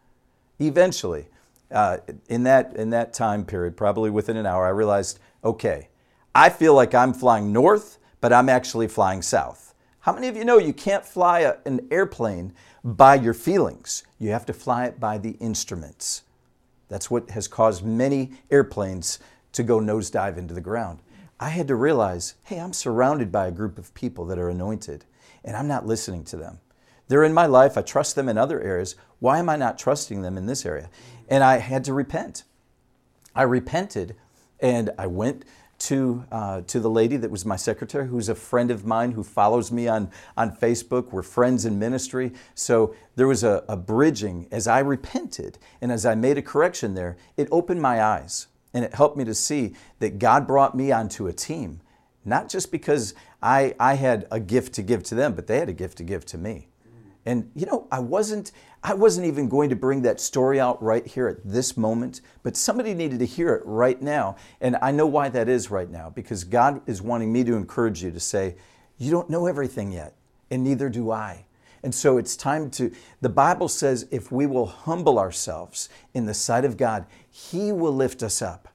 eventually, 0.61 1.26
uh, 1.73 1.99
in, 2.28 2.45
that, 2.45 2.76
in 2.76 2.90
that 2.90 3.12
time 3.12 3.45
period, 3.45 3.76
probably 3.76 4.11
within 4.11 4.37
an 4.37 4.47
hour, 4.47 4.66
I 4.66 4.71
realized, 4.71 5.19
okay, 5.42 5.88
I 6.33 6.49
feel 6.49 6.75
like 6.75 6.95
I'm 6.95 7.12
flying 7.12 7.52
north, 7.52 7.99
but 8.21 8.33
I'm 8.33 8.49
actually 8.49 8.87
flying 8.87 9.21
south. 9.21 9.62
How 10.02 10.12
many 10.12 10.26
of 10.26 10.37
you 10.37 10.44
know 10.44 10.59
you 10.59 10.73
can't 10.73 11.06
fly 11.06 11.40
a, 11.40 11.59
an 11.64 11.87
airplane 11.92 12.54
by 12.82 13.14
your 13.14 13.35
feelings? 13.35 14.02
You 14.18 14.30
have 14.30 14.44
to 14.47 14.52
fly 14.52 14.87
it 14.87 14.99
by 14.99 15.16
the 15.16 15.37
instruments. 15.38 16.23
That's 16.88 17.09
what 17.09 17.30
has 17.30 17.47
caused 17.47 17.85
many 17.85 18.32
airplanes 18.50 19.21
to 19.52 19.62
go 19.62 19.78
nosedive 19.78 20.37
into 20.37 20.54
the 20.54 20.61
ground. 20.61 20.99
I 21.38 21.50
had 21.50 21.68
to 21.68 21.76
realize 21.76 22.35
hey, 22.47 22.59
I'm 22.59 22.73
surrounded 22.73 23.30
by 23.30 23.47
a 23.47 23.52
group 23.52 23.78
of 23.78 23.94
people 23.94 24.25
that 24.26 24.40
are 24.40 24.49
anointed, 24.49 25.04
and 25.44 25.56
I'm 25.56 25.68
not 25.68 25.87
listening 25.87 26.25
to 26.25 26.37
them. 26.37 26.59
They're 27.06 27.23
in 27.23 27.32
my 27.32 27.47
life. 27.47 27.78
I 27.78 27.82
trust 27.82 28.16
them 28.16 28.28
in 28.28 28.37
other 28.37 28.61
areas. 28.61 28.97
Why 29.21 29.38
am 29.38 29.49
I 29.49 29.54
not 29.54 29.78
trusting 29.78 30.23
them 30.23 30.37
in 30.37 30.47
this 30.47 30.66
area? 30.66 30.90
And 31.28 31.44
I 31.44 31.59
had 31.59 31.85
to 31.85 31.92
repent. 31.92 32.42
I 33.37 33.42
repented 33.42 34.16
and 34.59 34.90
I 34.99 35.06
went 35.06 35.44
to, 35.82 36.24
uh, 36.30 36.60
to 36.62 36.78
the 36.78 36.88
lady 36.88 37.16
that 37.16 37.30
was 37.30 37.44
my 37.44 37.56
secretary, 37.56 38.06
who's 38.06 38.28
a 38.28 38.36
friend 38.36 38.70
of 38.70 38.86
mine 38.86 39.12
who 39.12 39.24
follows 39.24 39.72
me 39.72 39.88
on, 39.88 40.10
on 40.36 40.54
Facebook. 40.54 41.10
We're 41.10 41.24
friends 41.24 41.64
in 41.64 41.76
ministry. 41.76 42.32
So 42.54 42.94
there 43.16 43.26
was 43.26 43.42
a, 43.42 43.64
a 43.68 43.76
bridging 43.76 44.46
as 44.52 44.68
I 44.68 44.78
repented 44.78 45.58
and 45.80 45.90
as 45.90 46.06
I 46.06 46.14
made 46.14 46.38
a 46.38 46.42
correction 46.42 46.94
there, 46.94 47.16
it 47.36 47.48
opened 47.50 47.82
my 47.82 48.00
eyes 48.00 48.46
and 48.72 48.84
it 48.84 48.94
helped 48.94 49.16
me 49.16 49.24
to 49.24 49.34
see 49.34 49.74
that 49.98 50.20
God 50.20 50.46
brought 50.46 50.76
me 50.76 50.92
onto 50.92 51.26
a 51.26 51.32
team, 51.32 51.80
not 52.24 52.48
just 52.48 52.70
because 52.70 53.12
I, 53.42 53.74
I 53.80 53.94
had 53.94 54.28
a 54.30 54.38
gift 54.38 54.74
to 54.74 54.82
give 54.82 55.02
to 55.04 55.16
them, 55.16 55.34
but 55.34 55.48
they 55.48 55.58
had 55.58 55.68
a 55.68 55.74
gift 55.74 55.98
to 55.98 56.04
give 56.04 56.24
to 56.26 56.38
me. 56.38 56.68
And 57.26 57.50
you 57.56 57.66
know, 57.66 57.88
I 57.90 57.98
wasn't 57.98 58.52
I 58.84 58.94
wasn't 58.94 59.28
even 59.28 59.48
going 59.48 59.70
to 59.70 59.76
bring 59.76 60.02
that 60.02 60.20
story 60.20 60.58
out 60.58 60.82
right 60.82 61.06
here 61.06 61.28
at 61.28 61.44
this 61.44 61.76
moment, 61.76 62.20
but 62.42 62.56
somebody 62.56 62.94
needed 62.94 63.20
to 63.20 63.26
hear 63.26 63.54
it 63.54 63.62
right 63.64 64.00
now. 64.02 64.36
And 64.60 64.76
I 64.82 64.90
know 64.90 65.06
why 65.06 65.28
that 65.28 65.48
is 65.48 65.70
right 65.70 65.88
now 65.88 66.10
because 66.10 66.42
God 66.42 66.80
is 66.88 67.00
wanting 67.00 67.32
me 67.32 67.44
to 67.44 67.54
encourage 67.54 68.02
you 68.02 68.10
to 68.10 68.18
say, 68.18 68.56
you 68.98 69.10
don't 69.10 69.30
know 69.30 69.46
everything 69.46 69.92
yet, 69.92 70.16
and 70.50 70.64
neither 70.64 70.88
do 70.88 71.12
I. 71.12 71.44
And 71.84 71.94
so 71.94 72.18
it's 72.18 72.36
time 72.36 72.70
to, 72.72 72.92
the 73.20 73.28
Bible 73.28 73.68
says 73.68 74.06
if 74.10 74.32
we 74.32 74.46
will 74.46 74.66
humble 74.66 75.18
ourselves 75.18 75.88
in 76.14 76.26
the 76.26 76.34
sight 76.34 76.64
of 76.64 76.76
God, 76.76 77.06
He 77.30 77.72
will 77.72 77.92
lift 77.92 78.22
us 78.22 78.42
up. 78.42 78.68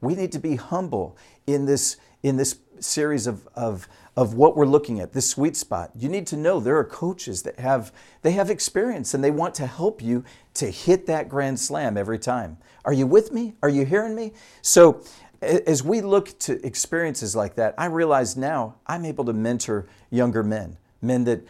We 0.00 0.14
need 0.14 0.32
to 0.32 0.38
be 0.38 0.56
humble 0.56 1.16
in 1.46 1.66
this, 1.66 1.96
in 2.22 2.36
this 2.36 2.58
series 2.80 3.26
of, 3.26 3.46
of, 3.54 3.88
of 4.16 4.34
what 4.34 4.56
we're 4.56 4.66
looking 4.66 5.00
at, 5.00 5.12
this 5.12 5.28
sweet 5.28 5.56
spot. 5.56 5.90
You 5.96 6.08
need 6.08 6.26
to 6.28 6.36
know 6.36 6.60
there 6.60 6.76
are 6.76 6.84
coaches 6.84 7.42
that 7.42 7.58
have 7.58 7.92
they 8.22 8.32
have 8.32 8.50
experience 8.50 9.14
and 9.14 9.24
they 9.24 9.30
want 9.30 9.54
to 9.56 9.66
help 9.66 10.02
you 10.02 10.24
to 10.54 10.70
hit 10.70 11.06
that 11.06 11.28
grand 11.28 11.58
slam 11.58 11.96
every 11.96 12.18
time. 12.18 12.58
Are 12.84 12.92
you 12.92 13.06
with 13.06 13.32
me? 13.32 13.54
Are 13.62 13.68
you 13.68 13.86
hearing 13.86 14.14
me? 14.14 14.32
So 14.60 15.02
as 15.40 15.82
we 15.82 16.00
look 16.00 16.38
to 16.40 16.64
experiences 16.64 17.34
like 17.34 17.54
that, 17.56 17.74
I 17.78 17.86
realize 17.86 18.36
now 18.36 18.76
I'm 18.86 19.04
able 19.04 19.24
to 19.24 19.32
mentor 19.32 19.86
younger 20.10 20.42
men, 20.42 20.76
men 21.00 21.24
that 21.24 21.42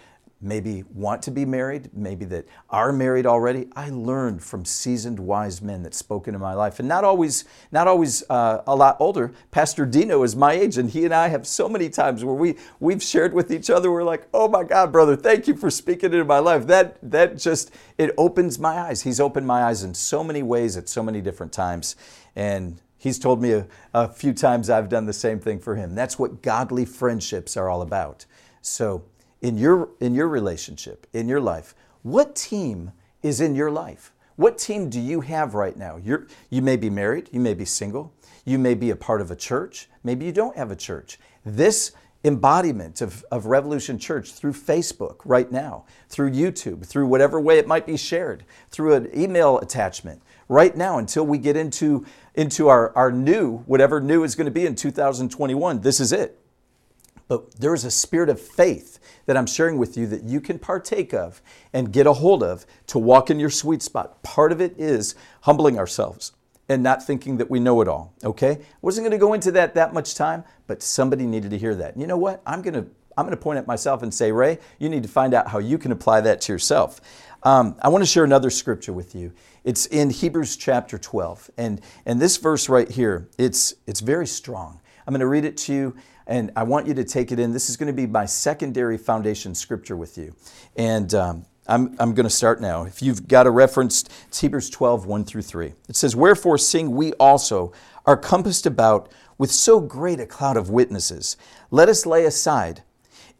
maybe 0.42 0.84
want 0.92 1.22
to 1.22 1.30
be 1.30 1.44
married, 1.44 1.88
maybe 1.94 2.25
that 2.26 2.46
are 2.68 2.92
married 2.92 3.26
already. 3.26 3.68
I 3.76 3.90
learned 3.90 4.42
from 4.42 4.64
seasoned 4.64 5.20
wise 5.20 5.62
men 5.62 5.82
that 5.84 5.94
spoke 5.94 6.26
into 6.26 6.38
my 6.38 6.54
life, 6.54 6.78
and 6.78 6.88
not 6.88 7.04
always, 7.04 7.44
not 7.70 7.87
always 7.87 8.25
uh, 8.28 8.62
a 8.66 8.75
lot 8.75 8.96
older. 8.99 9.32
Pastor 9.50 9.87
Dino 9.87 10.22
is 10.22 10.34
my 10.34 10.52
age, 10.52 10.78
and 10.78 10.90
he 10.90 11.04
and 11.04 11.14
I 11.14 11.28
have 11.28 11.46
so 11.46 11.68
many 11.68 11.88
times 11.88 12.25
where 12.25 12.34
we 12.34 12.56
we've 12.80 13.02
shared 13.02 13.32
with 13.32 13.50
each 13.52 13.70
other. 13.70 13.90
We're 13.90 14.02
like, 14.02 14.26
"Oh 14.34 14.49
my 14.49 14.64
God, 14.64 14.90
brother, 14.92 15.16
thank 15.16 15.46
you 15.46 15.56
for 15.56 15.70
speaking 15.70 16.12
into 16.12 16.25
my 16.25 16.40
life." 16.40 16.66
That 16.66 16.99
that 17.02 17.38
just 17.38 17.70
it 17.96 18.12
opens 18.18 18.58
my 18.58 18.78
eyes. 18.78 19.02
He's 19.02 19.20
opened 19.20 19.46
my 19.46 19.62
eyes 19.62 19.84
in 19.84 19.94
so 19.94 20.25
many 20.25 20.42
ways 20.42 20.76
at 20.76 20.88
so 20.88 21.02
many 21.02 21.20
different 21.20 21.52
times, 21.52 21.96
and. 22.34 22.80
He's 23.02 23.18
told 23.18 23.42
me 23.42 23.50
a, 23.50 23.66
a 23.92 24.06
few 24.06 24.32
times 24.32 24.70
I've 24.70 24.88
done 24.88 25.06
the 25.06 25.12
same 25.12 25.40
thing 25.40 25.58
for 25.58 25.75
him. 25.75 25.96
That's 25.96 26.20
what 26.20 26.40
godly 26.40 26.84
friendships 26.84 27.56
are 27.56 27.68
all 27.68 27.82
about. 27.82 28.26
So 28.61 29.02
in 29.42 29.58
your, 29.58 29.90
in 30.00 30.14
your 30.14 30.28
relationship, 30.28 31.06
in 31.12 31.28
your 31.28 31.40
life, 31.40 31.75
what 32.02 32.34
team 32.34 32.92
is 33.22 33.40
in 33.40 33.54
your 33.54 33.70
life? 33.70 34.12
What 34.37 34.56
team 34.56 34.88
do 34.88 35.00
you 35.00 35.20
have 35.20 35.54
right 35.54 35.76
now? 35.76 35.99
You're, 35.99 36.26
you 36.49 36.62
may 36.62 36.76
be 36.76 36.88
married, 36.88 37.28
you 37.32 37.40
may 37.40 37.52
be 37.52 37.64
single, 37.64 38.14
you 38.44 38.58
may 38.58 38.75
be 38.75 38.90
a 38.90 38.96
part 38.96 39.20
of 39.20 39.30
a 39.30 39.37
church, 39.37 39.88
maybe 40.02 40.25
you 40.25 40.32
don't 40.32 40.56
have 40.56 40.70
a 40.70 40.76
church. 40.76 41.18
This 41.44 41.92
embodiment 42.25 43.00
of, 43.00 43.25
of 43.32 43.46
Revolution 43.46 43.99
Church 43.99 44.32
through 44.32 44.52
Facebook 44.52 45.20
right 45.25 45.50
now, 45.50 45.84
through 46.08 46.30
YouTube, 46.30 46.87
through 46.87 47.06
whatever 47.08 47.40
way 47.40 47.58
it 47.58 47.66
might 47.66 47.87
be 47.87 47.96
shared, 47.96 48.44
through 48.70 48.94
an 48.94 49.11
email 49.14 49.58
attachment, 49.58 50.22
right 50.49 50.76
now 50.76 50.99
until 50.99 51.26
we 51.26 51.38
get 51.38 51.56
into, 51.56 52.06
into 52.34 52.68
our, 52.68 52.96
our 52.96 53.11
new, 53.11 53.58
whatever 53.66 54.00
new 54.00 54.22
is 54.22 54.34
going 54.34 54.44
to 54.44 54.52
be 54.52 54.66
in 54.66 54.75
2021. 54.76 55.80
This 55.80 55.99
is 55.99 56.12
it. 56.12 56.38
But 57.33 57.55
there 57.59 57.73
is 57.73 57.87
a 57.87 57.91
spirit 57.91 58.29
of 58.29 58.39
faith 58.39 58.99
that 59.25 59.39
I'm 59.39 59.47
sharing 59.47 59.79
with 59.79 59.97
you 59.97 60.07
that 60.09 60.25
you 60.25 60.39
can 60.39 60.59
partake 60.59 61.15
of 61.15 61.41
and 61.73 61.91
get 61.91 62.07
a 62.07 62.12
hold 62.12 62.43
of 62.43 62.67
to 62.89 62.99
walk 62.99 63.31
in 63.31 63.41
your 63.41 63.49
sweet 63.49 63.81
spot. 63.81 64.23
Part 64.23 64.53
of 64.53 64.61
it 64.61 64.75
is 64.77 65.15
humbling 65.41 65.79
ourselves 65.79 66.33
and 66.69 66.83
not 66.83 67.03
thinking 67.03 67.39
that 67.39 67.49
we 67.49 67.59
know 67.59 67.81
it 67.81 67.89
all. 67.89 68.12
Okay? 68.23 68.59
Wasn't 68.83 69.03
going 69.03 69.12
to 69.12 69.17
go 69.17 69.33
into 69.33 69.51
that 69.53 69.75
that 69.77 69.95
much 69.95 70.15
time, 70.15 70.45
but 70.67 70.83
somebody 70.83 71.25
needed 71.25 71.53
to 71.53 71.57
hear 71.57 71.75
that. 71.75 71.95
And 71.95 72.03
you 72.03 72.07
know 72.07 72.19
what? 72.19 72.43
I'm 72.45 72.61
going 72.61 72.75
to 72.75 72.87
I'm 73.17 73.25
going 73.25 73.35
to 73.35 73.43
point 73.43 73.59
at 73.59 73.67
myself 73.67 74.03
and 74.03 74.12
say, 74.12 74.31
Ray, 74.31 74.59
you 74.79 74.91
need 74.91 75.03
to 75.03 75.09
find 75.09 75.33
out 75.33 75.49
how 75.49 75.59
you 75.59 75.79
can 75.79 75.91
apply 75.91 76.21
that 76.21 76.43
to 76.43 76.53
yourself. 76.53 77.01
Um, 77.45 77.77
I 77.81 77.89
want 77.89 78.03
to 78.03 78.07
share 78.07 78.25
another 78.25 78.51
scripture 78.51 78.93
with 78.93 79.15
you. 79.15 79.33
It's 79.65 79.87
in 79.87 80.11
Hebrews 80.11 80.57
chapter 80.57 80.99
12, 80.99 81.51
and 81.57 81.81
and 82.05 82.21
this 82.21 82.37
verse 82.37 82.69
right 82.69 82.91
here, 82.91 83.31
it's 83.39 83.73
it's 83.87 84.01
very 84.01 84.27
strong. 84.27 84.82
I'm 85.06 85.12
going 85.12 85.21
to 85.21 85.26
read 85.26 85.44
it 85.44 85.56
to 85.59 85.73
you 85.73 85.97
and 86.26 86.52
I 86.56 86.62
want 86.62 86.87
you 86.87 86.94
to 86.94 87.04
take 87.04 87.32
it 87.32 87.38
in. 87.38 87.52
This 87.52 87.68
is 87.68 87.76
going 87.76 87.88
to 87.88 87.92
be 87.92 88.06
my 88.06 88.26
secondary 88.26 88.97
foundation 88.97 89.54
scripture 89.54 89.97
with 89.97 90.16
you. 90.16 90.35
And 90.76 91.12
um, 91.14 91.47
I'm, 91.66 91.97
I'm 91.99 92.14
going 92.14 92.25
to 92.25 92.30
start 92.30 92.61
now. 92.61 92.85
If 92.85 93.02
you've 93.02 93.28
got 93.28 93.47
a 93.47 93.50
reference, 93.50 94.04
it's 94.28 94.40
Hebrews 94.40 94.71
12, 94.71 95.06
1 95.06 95.25
through 95.25 95.42
3. 95.42 95.73
It 95.88 95.97
says, 95.97 96.16
Wherefore 96.16 96.59
seeing 96.59 96.92
we 96.92 97.12
also 97.14 97.73
are 98.06 98.16
compassed 98.16 98.66
about 98.66 99.11
with 99.38 99.50
so 99.50 99.80
great 99.80 100.21
a 100.21 100.26
cloud 100.26 100.56
of 100.56 100.71
witnesses. 100.71 101.37
Let 101.71 101.88
us 101.88 102.06
lay 102.06 102.25
aside 102.25 102.82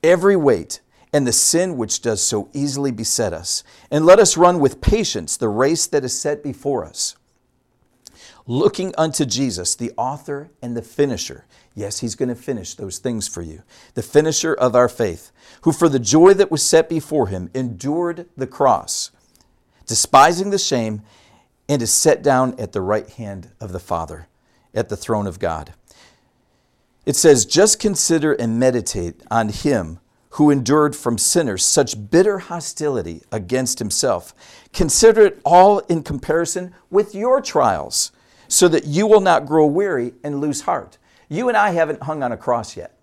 every 0.03 0.37
weight 0.37 0.81
and 1.13 1.27
the 1.27 1.33
sin 1.33 1.77
which 1.77 2.01
does 2.01 2.23
so 2.23 2.49
easily 2.55 2.91
beset 2.91 3.35
us, 3.35 3.63
and 3.91 4.07
let 4.07 4.19
us 4.19 4.39
run 4.39 4.59
with 4.59 4.81
patience 4.81 5.37
the 5.37 5.49
race 5.49 5.87
that 5.87 6.05
is 6.05 6.19
set 6.19 6.43
before 6.43 6.85
us 6.87 7.17
looking 8.47 8.95
unto 8.99 9.25
Jesus, 9.25 9.75
the 9.75 9.93
author 9.97 10.51
and 10.61 10.77
the 10.77 10.83
finisher. 10.83 11.47
Yes, 11.75 12.01
he's 12.01 12.15
going 12.15 12.29
to 12.29 12.35
finish 12.35 12.75
those 12.75 12.99
things 12.99 13.29
for 13.29 13.43
you. 13.43 13.63
The 13.95 14.03
finisher 14.03 14.55
of 14.55 14.75
our 14.75 14.89
faith, 14.89 15.33
who 15.63 15.73
for 15.73 15.89
the 15.89 15.99
joy 15.99 16.35
that 16.35 16.51
was 16.51 16.63
set 16.63 16.89
before 16.89 17.29
him 17.29 17.51
endured 17.55 18.27
the 18.37 18.47
cross, 18.47 19.11
despising 19.87 20.51
the 20.51 20.59
shame, 20.59 21.03
and 21.69 21.81
is 21.81 21.93
set 21.93 22.23
down 22.23 22.59
at 22.59 22.73
the 22.73 22.81
right 22.81 23.09
hand 23.11 23.51
of 23.61 23.73
the 23.73 23.81
Father, 23.81 24.29
at 24.75 24.89
the 24.89 24.97
throne 24.97 25.27
of 25.27 25.39
God. 25.39 25.73
It 27.07 27.17
says, 27.17 27.47
Just 27.47 27.81
consider 27.81 28.33
and 28.33 28.59
meditate 28.59 29.23
on 29.31 29.49
him 29.49 29.99
who 30.37 30.51
endured 30.51 30.97
from 30.97 31.19
sinners 31.19 31.65
such 31.65 32.11
bitter 32.11 32.39
hostility 32.39 33.23
against 33.31 33.79
himself. 33.79 34.35
Consider 34.73 35.27
it 35.27 35.41
all 35.45 35.81
in 35.81 36.03
comparison 36.03 36.75
with 36.91 37.15
your 37.15 37.41
trials 37.43 38.13
so 38.53 38.69
that 38.69 38.85
you 38.85 39.07
will 39.07 39.23
not 39.23 39.47
grow 39.47 39.65
weary 39.65 40.13
and 40.23 40.39
lose 40.39 40.61
heart. 40.61 40.99
You 41.31 41.49
and 41.49 41.57
I 41.57 41.71
haven't 41.71 42.03
hung 42.03 42.23
on 42.23 42.33
a 42.33 42.37
cross 42.37 42.77
yet. 42.77 42.99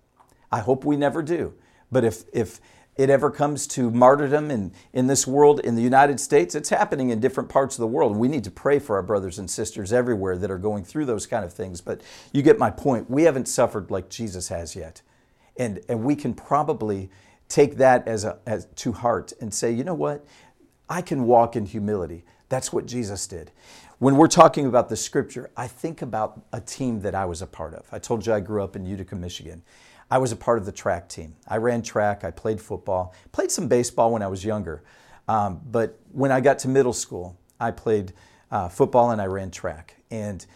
I 0.52 0.60
hope 0.60 0.84
we 0.84 0.96
never 0.96 1.22
do. 1.22 1.54
But 1.90 2.04
if, 2.04 2.22
if 2.32 2.60
it 2.96 3.10
ever 3.10 3.32
comes 3.32 3.66
to 3.68 3.90
martyrdom 3.90 4.52
in, 4.52 4.70
in 4.92 5.08
this 5.08 5.26
world, 5.26 5.58
in 5.58 5.74
the 5.74 5.82
United 5.82 6.20
States, 6.20 6.54
it's 6.54 6.68
happening 6.68 7.10
in 7.10 7.18
different 7.18 7.48
parts 7.48 7.74
of 7.74 7.80
the 7.80 7.88
world. 7.88 8.16
We 8.16 8.28
need 8.28 8.44
to 8.44 8.50
pray 8.52 8.78
for 8.78 8.94
our 8.94 9.02
brothers 9.02 9.40
and 9.40 9.50
sisters 9.50 9.92
everywhere 9.92 10.38
that 10.38 10.52
are 10.52 10.58
going 10.58 10.84
through 10.84 11.06
those 11.06 11.26
kind 11.26 11.44
of 11.44 11.52
things. 11.52 11.80
But 11.80 12.00
you 12.32 12.42
get 12.42 12.56
my 12.56 12.70
point. 12.70 13.10
We 13.10 13.24
haven't 13.24 13.48
suffered 13.48 13.90
like 13.90 14.08
Jesus 14.08 14.50
has 14.50 14.76
yet. 14.76 15.02
And, 15.56 15.80
and 15.88 16.04
we 16.04 16.14
can 16.14 16.32
probably 16.32 17.10
take 17.48 17.76
that 17.78 18.06
as, 18.06 18.22
a, 18.22 18.38
as 18.46 18.66
to 18.76 18.92
heart 18.92 19.32
and 19.40 19.52
say, 19.52 19.72
you 19.72 19.82
know 19.82 19.94
what? 19.94 20.24
I 20.88 21.02
can 21.02 21.24
walk 21.24 21.56
in 21.56 21.66
humility. 21.66 22.24
That's 22.48 22.72
what 22.72 22.86
Jesus 22.86 23.26
did. 23.26 23.50
When 24.00 24.16
we're 24.16 24.28
talking 24.28 24.64
about 24.64 24.88
the 24.88 24.96
scripture, 24.96 25.50
I 25.58 25.66
think 25.66 26.00
about 26.00 26.40
a 26.54 26.60
team 26.60 27.02
that 27.02 27.14
I 27.14 27.26
was 27.26 27.42
a 27.42 27.46
part 27.46 27.74
of. 27.74 27.86
I 27.92 27.98
told 27.98 28.26
you 28.26 28.32
I 28.32 28.40
grew 28.40 28.64
up 28.64 28.74
in 28.74 28.86
Utica, 28.86 29.14
Michigan. 29.14 29.62
I 30.10 30.16
was 30.16 30.32
a 30.32 30.36
part 30.36 30.56
of 30.56 30.64
the 30.64 30.72
track 30.72 31.06
team. 31.06 31.36
I 31.46 31.58
ran 31.58 31.82
track, 31.82 32.24
I 32.24 32.30
played 32.30 32.62
football, 32.62 33.14
played 33.30 33.50
some 33.50 33.68
baseball 33.68 34.10
when 34.10 34.22
I 34.22 34.26
was 34.28 34.42
younger. 34.42 34.82
Um, 35.28 35.60
but 35.70 36.00
when 36.12 36.32
I 36.32 36.40
got 36.40 36.58
to 36.60 36.68
middle 36.68 36.94
school, 36.94 37.36
I 37.60 37.72
played 37.72 38.14
uh, 38.50 38.70
football 38.70 39.10
and 39.10 39.20
I 39.20 39.26
ran 39.26 39.50
track. 39.50 39.96
And 40.10 40.46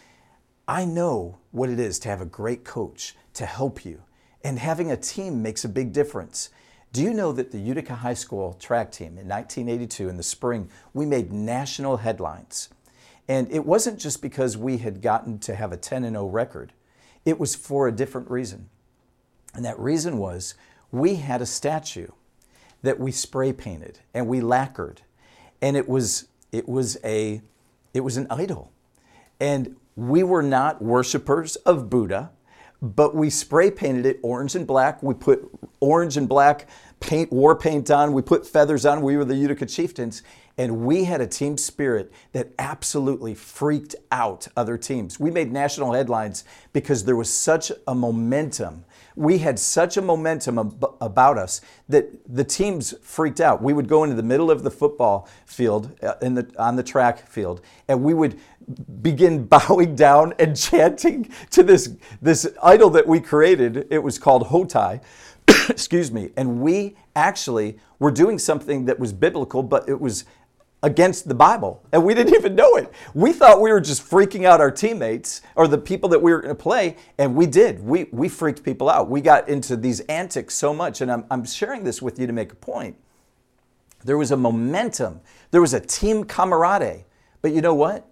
I 0.67 0.85
know 0.85 1.37
what 1.51 1.69
it 1.69 1.79
is 1.79 1.99
to 1.99 2.09
have 2.09 2.21
a 2.21 2.25
great 2.25 2.63
coach 2.63 3.15
to 3.35 3.45
help 3.45 3.85
you. 3.85 4.01
And 4.43 4.57
having 4.57 4.89
a 4.89 4.97
team 4.97 5.43
makes 5.43 5.63
a 5.63 5.69
big 5.69 5.93
difference. 5.93 6.49
Do 6.93 7.03
you 7.03 7.13
know 7.13 7.31
that 7.31 7.51
the 7.51 7.59
Utica 7.59 7.93
High 7.93 8.15
School 8.15 8.53
track 8.53 8.91
team 8.91 9.19
in 9.19 9.27
1982 9.27 10.09
in 10.09 10.17
the 10.17 10.23
spring, 10.23 10.67
we 10.95 11.05
made 11.05 11.31
national 11.31 11.97
headlines? 11.97 12.69
And 13.27 13.51
it 13.51 13.65
wasn't 13.65 13.99
just 13.99 14.21
because 14.21 14.55
we 14.55 14.77
had 14.77 15.01
gotten 15.01 15.39
to 15.39 15.55
have 15.55 15.71
a 15.71 15.77
10 15.77 16.03
0 16.03 16.27
record, 16.27 16.73
it 17.25 17.39
was 17.39 17.55
for 17.55 17.87
a 17.87 17.91
different 17.91 18.29
reason. 18.29 18.69
And 19.53 19.65
that 19.65 19.79
reason 19.79 20.17
was 20.17 20.53
we 20.91 21.15
had 21.15 21.41
a 21.41 21.45
statue 21.45 22.07
that 22.83 22.99
we 22.99 23.11
spray 23.11 23.51
painted 23.51 23.99
and 24.13 24.27
we 24.27 24.41
lacquered. 24.41 25.01
And 25.61 25.75
it 25.75 25.89
was, 25.89 26.27
it 26.51 26.69
was, 26.69 26.97
a, 27.03 27.41
it 27.93 28.01
was 28.01 28.17
an 28.17 28.27
idol. 28.29 28.71
And 29.39 29.75
we 29.95 30.23
were 30.23 30.43
not 30.43 30.81
worshipers 30.81 31.55
of 31.57 31.89
Buddha, 31.89 32.31
but 32.81 33.15
we 33.15 33.29
spray 33.29 33.71
painted 33.71 34.05
it 34.05 34.19
orange 34.21 34.55
and 34.55 34.67
black. 34.67 35.01
We 35.01 35.13
put 35.13 35.49
orange 35.79 36.17
and 36.17 36.29
black 36.29 36.67
paint, 36.99 37.31
war 37.31 37.55
paint 37.55 37.89
on. 37.89 38.13
We 38.13 38.21
put 38.21 38.45
feathers 38.45 38.85
on. 38.85 39.01
We 39.01 39.17
were 39.17 39.25
the 39.25 39.35
Utica 39.35 39.65
chieftains. 39.65 40.21
And 40.57 40.85
we 40.85 41.03
had 41.03 41.19
a 41.21 41.27
team 41.27 41.57
spirit 41.57 42.11
that 42.31 42.49
absolutely 42.57 43.35
freaked 43.35 43.95
out 44.11 44.47
other 44.55 44.77
teams. 44.77 45.19
We 45.19 45.31
made 45.31 45.51
national 45.51 45.93
headlines 45.93 46.45
because 46.71 47.03
there 47.03 47.15
was 47.15 47.29
such 47.29 47.71
a 47.87 47.93
momentum 47.93 48.85
we 49.15 49.37
had 49.37 49.57
such 49.57 49.97
a 49.97 50.01
momentum 50.01 50.59
ab- 50.59 50.95
about 51.01 51.37
us 51.37 51.61
that 51.87 52.09
the 52.33 52.43
teams 52.43 52.93
freaked 53.01 53.39
out. 53.39 53.61
We 53.61 53.73
would 53.73 53.87
go 53.87 54.03
into 54.03 54.15
the 54.15 54.23
middle 54.23 54.51
of 54.51 54.63
the 54.63 54.71
football 54.71 55.27
field 55.45 55.97
uh, 56.03 56.15
in 56.21 56.35
the, 56.35 56.51
on 56.57 56.75
the 56.75 56.83
track 56.83 57.27
field, 57.27 57.61
and 57.87 58.03
we 58.03 58.13
would 58.13 58.39
begin 59.01 59.45
bowing 59.47 59.95
down 59.95 60.33
and 60.39 60.55
chanting 60.55 61.31
to 61.51 61.63
this, 61.63 61.95
this 62.21 62.47
idol 62.61 62.89
that 62.91 63.07
we 63.07 63.19
created. 63.19 63.87
It 63.89 63.99
was 63.99 64.19
called 64.19 64.47
Hotai. 64.47 65.01
Excuse 65.69 66.11
me. 66.11 66.31
And 66.35 66.61
we 66.61 66.95
actually 67.15 67.77
were 67.99 68.11
doing 68.11 68.37
something 68.37 68.85
that 68.85 68.99
was 68.99 69.13
biblical, 69.13 69.63
but 69.63 69.87
it 69.87 69.99
was 69.99 70.25
against 70.85 71.27
the 71.27 71.33
Bible. 71.33 71.83
And 71.91 72.05
we 72.05 72.13
didn't 72.13 72.35
even 72.39 72.55
know 72.55 72.75
it. 72.75 72.93
We 73.15 73.33
thought 73.33 73.59
we 73.59 73.71
were 73.71 73.81
just 73.81 74.07
freaking 74.07 74.45
out 74.45 74.61
our 74.61 74.69
teammates 74.69 75.41
or 75.55 75.67
the 75.67 75.79
people 75.79 76.07
that 76.09 76.21
we 76.21 76.31
were 76.31 76.41
going 76.41 76.55
to 76.55 76.61
play. 76.61 76.95
And 77.17 77.35
we 77.35 77.47
did. 77.47 77.83
We, 77.83 78.05
we 78.11 78.29
freaked 78.29 78.63
people 78.63 78.87
out. 78.87 79.09
We 79.09 79.19
got 79.19 79.49
into 79.49 79.75
these 79.75 80.01
antics 80.01 80.53
so 80.53 80.73
much. 80.73 81.01
And 81.01 81.11
I'm, 81.11 81.25
I'm 81.31 81.43
sharing 81.43 81.83
this 81.83 82.03
with 82.03 82.19
you 82.19 82.27
to 82.27 82.33
make 82.33 82.51
a 82.51 82.55
point. 82.55 82.95
There 84.03 84.17
was 84.17 84.29
a 84.29 84.37
momentum, 84.37 85.21
there 85.49 85.61
was 85.61 85.73
a 85.73 85.79
team 85.79 86.25
camaraderie. 86.25 87.05
But 87.41 87.51
you 87.51 87.61
know 87.61 87.73
what? 87.73 88.07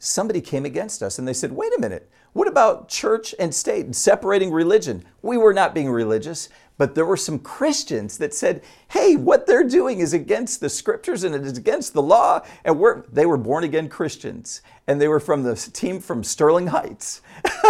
Somebody 0.00 0.40
came 0.40 0.64
against 0.64 1.04
us 1.04 1.18
and 1.18 1.28
they 1.28 1.32
said, 1.32 1.52
wait 1.52 1.72
a 1.76 1.80
minute. 1.80 2.10
What 2.32 2.48
about 2.48 2.88
church 2.88 3.34
and 3.38 3.54
state 3.54 3.84
and 3.84 3.94
separating 3.94 4.50
religion? 4.50 5.04
We 5.22 5.36
were 5.36 5.52
not 5.52 5.74
being 5.74 5.90
religious, 5.90 6.48
but 6.80 6.94
there 6.94 7.04
were 7.04 7.14
some 7.14 7.38
Christians 7.38 8.16
that 8.16 8.32
said, 8.32 8.62
hey, 8.88 9.14
what 9.14 9.46
they're 9.46 9.68
doing 9.68 9.98
is 9.98 10.14
against 10.14 10.60
the 10.60 10.70
scriptures 10.70 11.24
and 11.24 11.34
it 11.34 11.42
is 11.42 11.58
against 11.58 11.92
the 11.92 12.00
law. 12.00 12.40
And 12.64 12.78
we're, 12.78 13.02
they 13.12 13.26
were 13.26 13.36
born 13.36 13.64
again 13.64 13.90
Christians. 13.90 14.62
And 14.86 14.98
they 14.98 15.06
were 15.06 15.20
from 15.20 15.42
the 15.42 15.54
team 15.54 16.00
from 16.00 16.24
Sterling 16.24 16.68
Heights. 16.68 17.20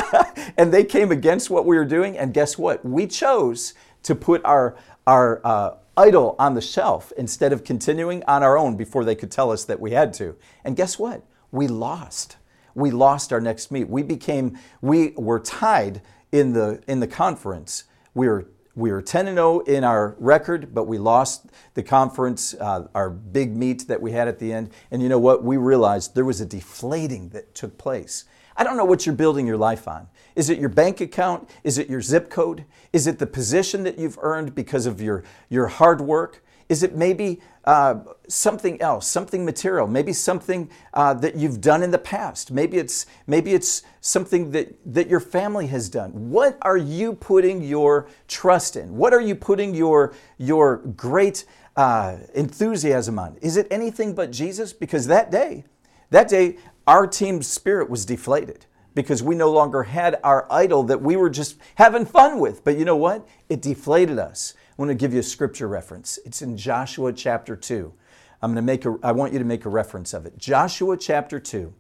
and 0.57 0.73
they 0.73 0.85
came 0.85 1.11
against 1.11 1.51
what 1.51 1.67
we 1.67 1.75
were 1.75 1.85
doing. 1.85 2.17
And 2.17 2.33
guess 2.33 2.57
what? 2.57 2.85
We 2.85 3.09
chose 3.09 3.75
to 4.05 4.15
put 4.15 4.45
our, 4.45 4.77
our 5.09 5.41
uh, 5.45 5.75
idol 5.97 6.37
on 6.39 6.55
the 6.55 6.61
shelf 6.61 7.13
instead 7.17 7.53
of 7.53 7.65
continuing 7.65 8.23
on 8.29 8.45
our 8.45 8.57
own 8.57 8.77
before 8.77 9.05
they 9.05 9.17
could 9.17 9.33
tell 9.33 9.51
us 9.51 9.65
that 9.65 9.81
we 9.81 9.91
had 9.91 10.15
to. 10.15 10.37
And 10.65 10.77
guess 10.77 11.01
what? 11.01 11.25
We 11.51 11.67
lost. 11.67 12.37
We 12.77 12.93
lost 12.93 13.33
our 13.33 13.41
next 13.41 13.73
meet. 13.73 13.89
We 13.89 14.05
became, 14.05 14.57
we 14.81 15.15
were 15.17 15.41
tied 15.41 16.01
in 16.31 16.53
the, 16.53 16.81
in 16.87 17.01
the 17.01 17.09
conference. 17.09 17.83
We 18.15 18.29
were 18.29 18.47
we 18.75 18.93
were 18.93 19.03
10 19.03 19.27
0 19.27 19.61
in 19.61 19.85
our 19.85 20.15
record, 20.19 20.75
but 20.75 20.85
we 20.85 20.99
lost 20.99 21.47
the 21.75 21.83
conference, 21.83 22.55
uh, 22.55 22.87
our 22.95 23.11
big 23.11 23.57
meet 23.57 23.89
that 23.89 24.01
we 24.01 24.13
had 24.13 24.29
at 24.29 24.39
the 24.39 24.53
end. 24.53 24.71
And 24.91 25.03
you 25.03 25.09
know 25.09 25.19
what? 25.19 25.43
We 25.43 25.57
realized 25.57 26.15
there 26.15 26.25
was 26.25 26.41
a 26.41 26.47
deflating 26.47 27.31
that 27.31 27.55
took 27.55 27.79
place. 27.79 28.25
I 28.57 28.65
don't 28.65 28.77
know 28.77 28.85
what 28.85 29.07
you're 29.07 29.15
building 29.15 29.47
your 29.47 29.57
life 29.57 29.89
on. 29.89 30.09
Is 30.37 30.51
it 30.51 30.59
your 30.59 30.69
bank 30.69 31.01
account? 31.01 31.49
Is 31.65 31.79
it 31.79 31.89
your 31.89 32.03
zip 32.03 32.31
code? 32.31 32.65
Is 32.93 33.07
it 33.07 33.19
the 33.19 33.27
position 33.27 33.85
that 33.85 33.99
you've 33.99 34.19
earned 34.21 34.55
because 34.55 34.87
of 34.87 35.01
your, 35.01 35.25
your 35.49 35.67
hard 35.67 36.01
work? 36.01 36.45
Is 36.71 36.85
it 36.85 36.95
maybe 36.95 37.41
uh, 37.65 37.97
something 38.29 38.81
else, 38.81 39.09
something 39.09 39.45
material, 39.45 39.89
maybe 39.89 40.13
something 40.13 40.71
uh, 40.95 41.15
that 41.15 41.35
you've 41.35 41.61
done 41.61 41.83
in 41.83 41.91
the 41.91 41.99
past? 41.99 42.53
Maybe 42.53 42.79
it's 42.79 43.07
maybe 43.27 43.55
it's 43.55 43.83
something 44.01 44.53
that 44.53 44.79
that 44.87 45.09
your 45.09 45.19
family 45.19 45.67
has 45.67 45.89
done. 45.89 46.31
What 46.31 46.57
are 46.63 46.77
you 46.77 47.15
putting 47.15 47.61
your 47.61 48.09
trust 48.29 48.77
in? 48.77 48.97
What 48.97 49.13
are 49.13 49.21
you 49.21 49.35
putting 49.35 49.75
your 49.75 50.15
your 50.39 50.77
great 50.77 51.45
uh, 51.77 52.19
enthusiasm 52.35 53.19
on? 53.19 53.37
Is 53.43 53.57
it 53.57 53.67
anything 53.69 54.15
but 54.15 54.31
Jesus? 54.31 54.73
Because 54.73 55.09
that 55.09 55.33
day, 55.33 55.65
that 56.11 56.29
day, 56.29 56.57
our 56.87 57.05
team's 57.05 57.49
spirit 57.49 57.91
was 57.91 58.07
deflated 58.07 58.67
because 58.95 59.25
we 59.25 59.35
no 59.35 59.51
longer 59.51 59.83
had 59.83 60.21
our 60.23 60.47
idol 60.53 60.85
that 60.85 61.03
we 61.03 61.17
were 61.17 61.31
just 61.31 61.57
having 61.75 62.05
fun 62.05 62.39
with. 62.39 62.63
But 62.63 62.79
you 62.79 62.85
know 62.85 62.97
what? 62.97 63.27
It 63.49 63.61
deflated 63.61 64.21
us. 64.21 64.55
Want 64.81 64.89
to 64.89 64.95
give 64.95 65.13
you 65.13 65.21
a 65.21 65.23
scripture 65.23 65.69
reference. 65.69 66.19
It's 66.25 66.41
in 66.41 66.57
Joshua 66.57 67.13
chapter 67.13 67.55
2. 67.55 67.93
I'm 68.41 68.55
going 68.55 68.57
to 68.57 68.63
make 68.63 68.87
a, 68.87 68.97
I 69.03 69.13
want 69.13 69.35
you 69.35 69.39
to 69.39 69.45
make 69.45 69.67
a 69.67 69.69
reference 69.69 70.15
of 70.15 70.25
it. 70.25 70.39
Joshua 70.39 70.97
chapter 70.97 71.39
2. 71.39 71.71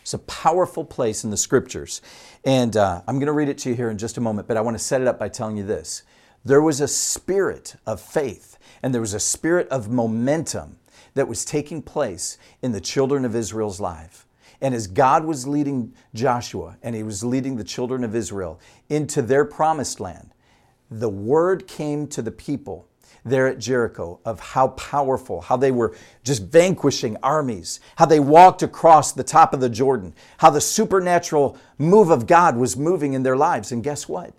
It's 0.00 0.14
a 0.14 0.18
powerful 0.20 0.82
place 0.82 1.24
in 1.24 1.30
the 1.30 1.36
scriptures. 1.36 2.00
And 2.42 2.74
uh, 2.74 3.02
I'm 3.06 3.16
going 3.16 3.26
to 3.26 3.34
read 3.34 3.50
it 3.50 3.58
to 3.58 3.68
you 3.68 3.74
here 3.74 3.90
in 3.90 3.98
just 3.98 4.16
a 4.16 4.20
moment, 4.22 4.48
but 4.48 4.56
I 4.56 4.62
want 4.62 4.78
to 4.78 4.82
set 4.82 5.02
it 5.02 5.08
up 5.08 5.18
by 5.18 5.28
telling 5.28 5.58
you 5.58 5.62
this. 5.62 6.02
There 6.42 6.62
was 6.62 6.80
a 6.80 6.88
spirit 6.88 7.76
of 7.84 8.00
faith 8.00 8.56
and 8.82 8.94
there 8.94 9.02
was 9.02 9.12
a 9.12 9.20
spirit 9.20 9.68
of 9.68 9.90
momentum 9.90 10.78
that 11.12 11.28
was 11.28 11.44
taking 11.44 11.82
place 11.82 12.38
in 12.62 12.72
the 12.72 12.80
children 12.80 13.26
of 13.26 13.36
Israel's 13.36 13.78
life. 13.78 14.26
And 14.62 14.74
as 14.74 14.86
God 14.86 15.26
was 15.26 15.46
leading 15.46 15.92
Joshua 16.14 16.78
and 16.82 16.94
he 16.96 17.02
was 17.02 17.22
leading 17.22 17.56
the 17.56 17.62
children 17.62 18.04
of 18.04 18.14
Israel 18.14 18.58
into 18.88 19.20
their 19.20 19.44
promised 19.44 20.00
land, 20.00 20.30
the 20.90 21.08
word 21.08 21.66
came 21.66 22.06
to 22.08 22.22
the 22.22 22.30
people 22.30 22.88
there 23.24 23.46
at 23.46 23.58
Jericho 23.58 24.18
of 24.24 24.40
how 24.40 24.68
powerful, 24.68 25.42
how 25.42 25.56
they 25.56 25.70
were 25.70 25.94
just 26.24 26.44
vanquishing 26.44 27.16
armies, 27.22 27.80
how 27.96 28.06
they 28.06 28.20
walked 28.20 28.62
across 28.62 29.12
the 29.12 29.24
top 29.24 29.52
of 29.52 29.60
the 29.60 29.68
Jordan, 29.68 30.14
how 30.38 30.50
the 30.50 30.60
supernatural 30.60 31.56
move 31.78 32.10
of 32.10 32.26
God 32.26 32.56
was 32.56 32.76
moving 32.76 33.12
in 33.12 33.22
their 33.22 33.36
lives. 33.36 33.72
And 33.72 33.84
guess 33.84 34.08
what? 34.08 34.34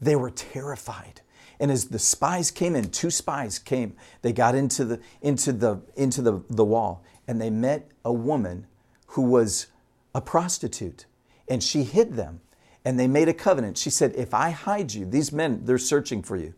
They 0.00 0.16
were 0.16 0.30
terrified. 0.30 1.22
And 1.58 1.70
as 1.70 1.86
the 1.86 1.98
spies 1.98 2.50
came 2.50 2.74
in, 2.74 2.90
two 2.90 3.10
spies 3.10 3.58
came, 3.58 3.94
they 4.22 4.32
got 4.32 4.54
into 4.54 4.84
the 4.84 5.00
into 5.20 5.52
the 5.52 5.80
into 5.94 6.20
the, 6.20 6.42
the 6.50 6.64
wall 6.64 7.04
and 7.28 7.40
they 7.40 7.50
met 7.50 7.88
a 8.04 8.12
woman 8.12 8.66
who 9.08 9.22
was 9.22 9.68
a 10.14 10.20
prostitute. 10.20 11.06
And 11.48 11.62
she 11.62 11.84
hid 11.84 12.14
them 12.14 12.40
and 12.84 12.98
they 12.98 13.06
made 13.06 13.28
a 13.28 13.34
covenant. 13.34 13.78
She 13.78 13.90
said, 13.90 14.14
If 14.16 14.34
I 14.34 14.50
hide 14.50 14.92
you, 14.92 15.06
these 15.06 15.32
men, 15.32 15.62
they're 15.64 15.78
searching 15.78 16.22
for 16.22 16.36
you. 16.36 16.54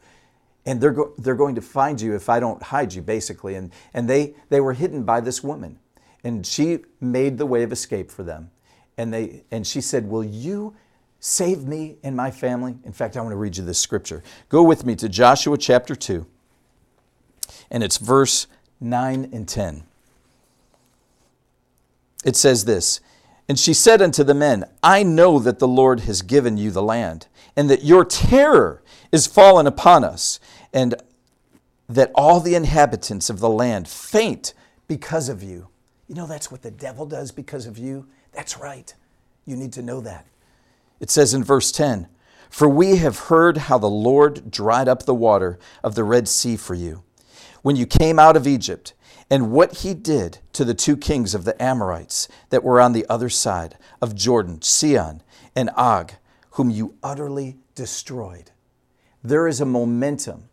And 0.67 0.81
they're, 0.81 0.93
go- 0.93 1.13
they're 1.19 1.35
going 1.35 1.57
to 1.57 1.61
find 1.61 2.01
you 2.01 2.15
if 2.15 2.29
I 2.29 2.41
don't 2.41 2.63
hide 2.63 2.95
you, 2.95 3.03
basically. 3.03 3.55
And, 3.55 3.71
and 3.93 4.09
they, 4.09 4.35
they 4.49 4.61
were 4.61 4.73
hidden 4.73 5.05
by 5.05 5.21
this 5.21 5.43
woman. 5.45 5.79
And 6.23 6.47
she 6.47 6.79
made 7.01 7.37
the 7.37 7.45
way 7.45 7.63
of 7.63 7.73
escape 7.73 8.11
for 8.11 8.23
them. 8.23 8.51
And, 8.97 9.13
they, 9.13 9.43
and 9.51 9.67
she 9.67 9.81
said, 9.81 10.09
Will 10.09 10.25
you 10.25 10.75
save 11.21 11.65
me 11.65 11.97
and 12.03 12.17
my 12.17 12.31
family? 12.31 12.77
In 12.85 12.93
fact, 12.93 13.17
I 13.17 13.21
want 13.21 13.33
to 13.33 13.37
read 13.37 13.57
you 13.57 13.65
this 13.65 13.79
scripture. 13.79 14.23
Go 14.49 14.63
with 14.63 14.87
me 14.87 14.95
to 14.97 15.09
Joshua 15.09 15.59
chapter 15.59 15.95
2, 15.95 16.27
and 17.71 17.83
it's 17.83 17.99
verse 17.99 18.47
9 18.81 19.31
and 19.33 19.49
10. 19.49 19.85
It 22.25 22.37
says 22.37 22.65
this 22.65 23.01
and 23.49 23.59
she 23.59 23.75
said 23.75 24.01
unto 24.01 24.25
the 24.25 24.35
men, 24.35 24.65
I 24.83 25.03
know 25.03 25.39
that 25.39 25.59
the 25.59 25.69
Lord 25.69 26.01
has 26.01 26.23
given 26.23 26.57
you 26.57 26.71
the 26.71 26.83
land, 26.83 27.27
and 27.57 27.69
that 27.71 27.85
your 27.85 28.05
terror 28.05 28.83
is 29.13 29.27
fallen 29.27 29.67
upon 29.67 30.05
us, 30.05 30.41
and 30.73 30.95
that 31.89 32.11
all 32.15 32.41
the 32.41 32.55
inhabitants 32.55 33.29
of 33.29 33.41
the 33.41 33.49
land 33.49 33.87
faint 33.87 34.55
because 34.89 35.29
of 35.29 35.43
you. 35.43 35.69
You 36.09 36.15
know, 36.15 36.27
that's 36.27 36.51
what 36.51 36.63
the 36.63 36.71
devil 36.71 37.07
does 37.07 37.31
because 37.31 37.67
of 37.67 37.79
you. 37.79 38.07
That's 38.33 38.59
right. 38.59 38.93
You 39.47 39.57
need 39.57 39.73
to 39.75 39.83
know 39.83 40.01
that. 40.01 40.27
It 41.01 41.11
says 41.11 41.35
in 41.35 41.45
verse 41.45 41.71
10 41.71 42.09
For 42.49 42.69
we 42.69 42.97
have 42.97 43.19
heard 43.19 43.57
how 43.59 43.79
the 43.79 43.91
Lord 43.91 44.51
dried 44.51 44.89
up 44.89 45.05
the 45.05 45.15
water 45.15 45.59
of 45.83 45.95
the 45.95 46.05
Red 46.05 46.29
Sea 46.29 46.57
for 46.57 46.75
you 46.75 47.03
when 47.65 47.77
you 47.77 47.87
came 47.87 48.19
out 48.19 48.37
of 48.37 48.47
Egypt, 48.47 48.93
and 49.31 49.51
what 49.51 49.79
he 49.79 49.95
did 49.95 50.39
to 50.53 50.65
the 50.65 50.75
two 50.75 50.97
kings 50.97 51.35
of 51.35 51.45
the 51.45 51.61
Amorites 51.63 52.29
that 52.51 52.63
were 52.63 52.81
on 52.81 52.93
the 52.93 53.07
other 53.09 53.29
side 53.29 53.77
of 54.01 54.15
Jordan, 54.15 54.61
Sihon 54.63 55.23
and 55.57 55.71
Og, 55.77 56.13
whom 56.51 56.71
you 56.71 56.95
utterly 57.03 57.57
destroyed. 57.75 58.51
There 59.23 59.49
is 59.49 59.61
a 59.61 59.67
momentum. 59.67 60.49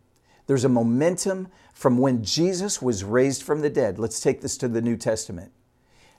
There's 0.47 0.63
a 0.63 0.69
momentum 0.69 1.49
from 1.73 1.97
when 1.97 2.23
Jesus 2.23 2.81
was 2.81 3.03
raised 3.03 3.43
from 3.43 3.62
the 3.62 3.69
dead. 3.69 3.99
Let's 3.99 4.19
take 4.19 4.41
this 4.41 4.57
to 4.57 4.67
the 4.67 4.81
New 4.81 4.95
Testament. 4.95 5.51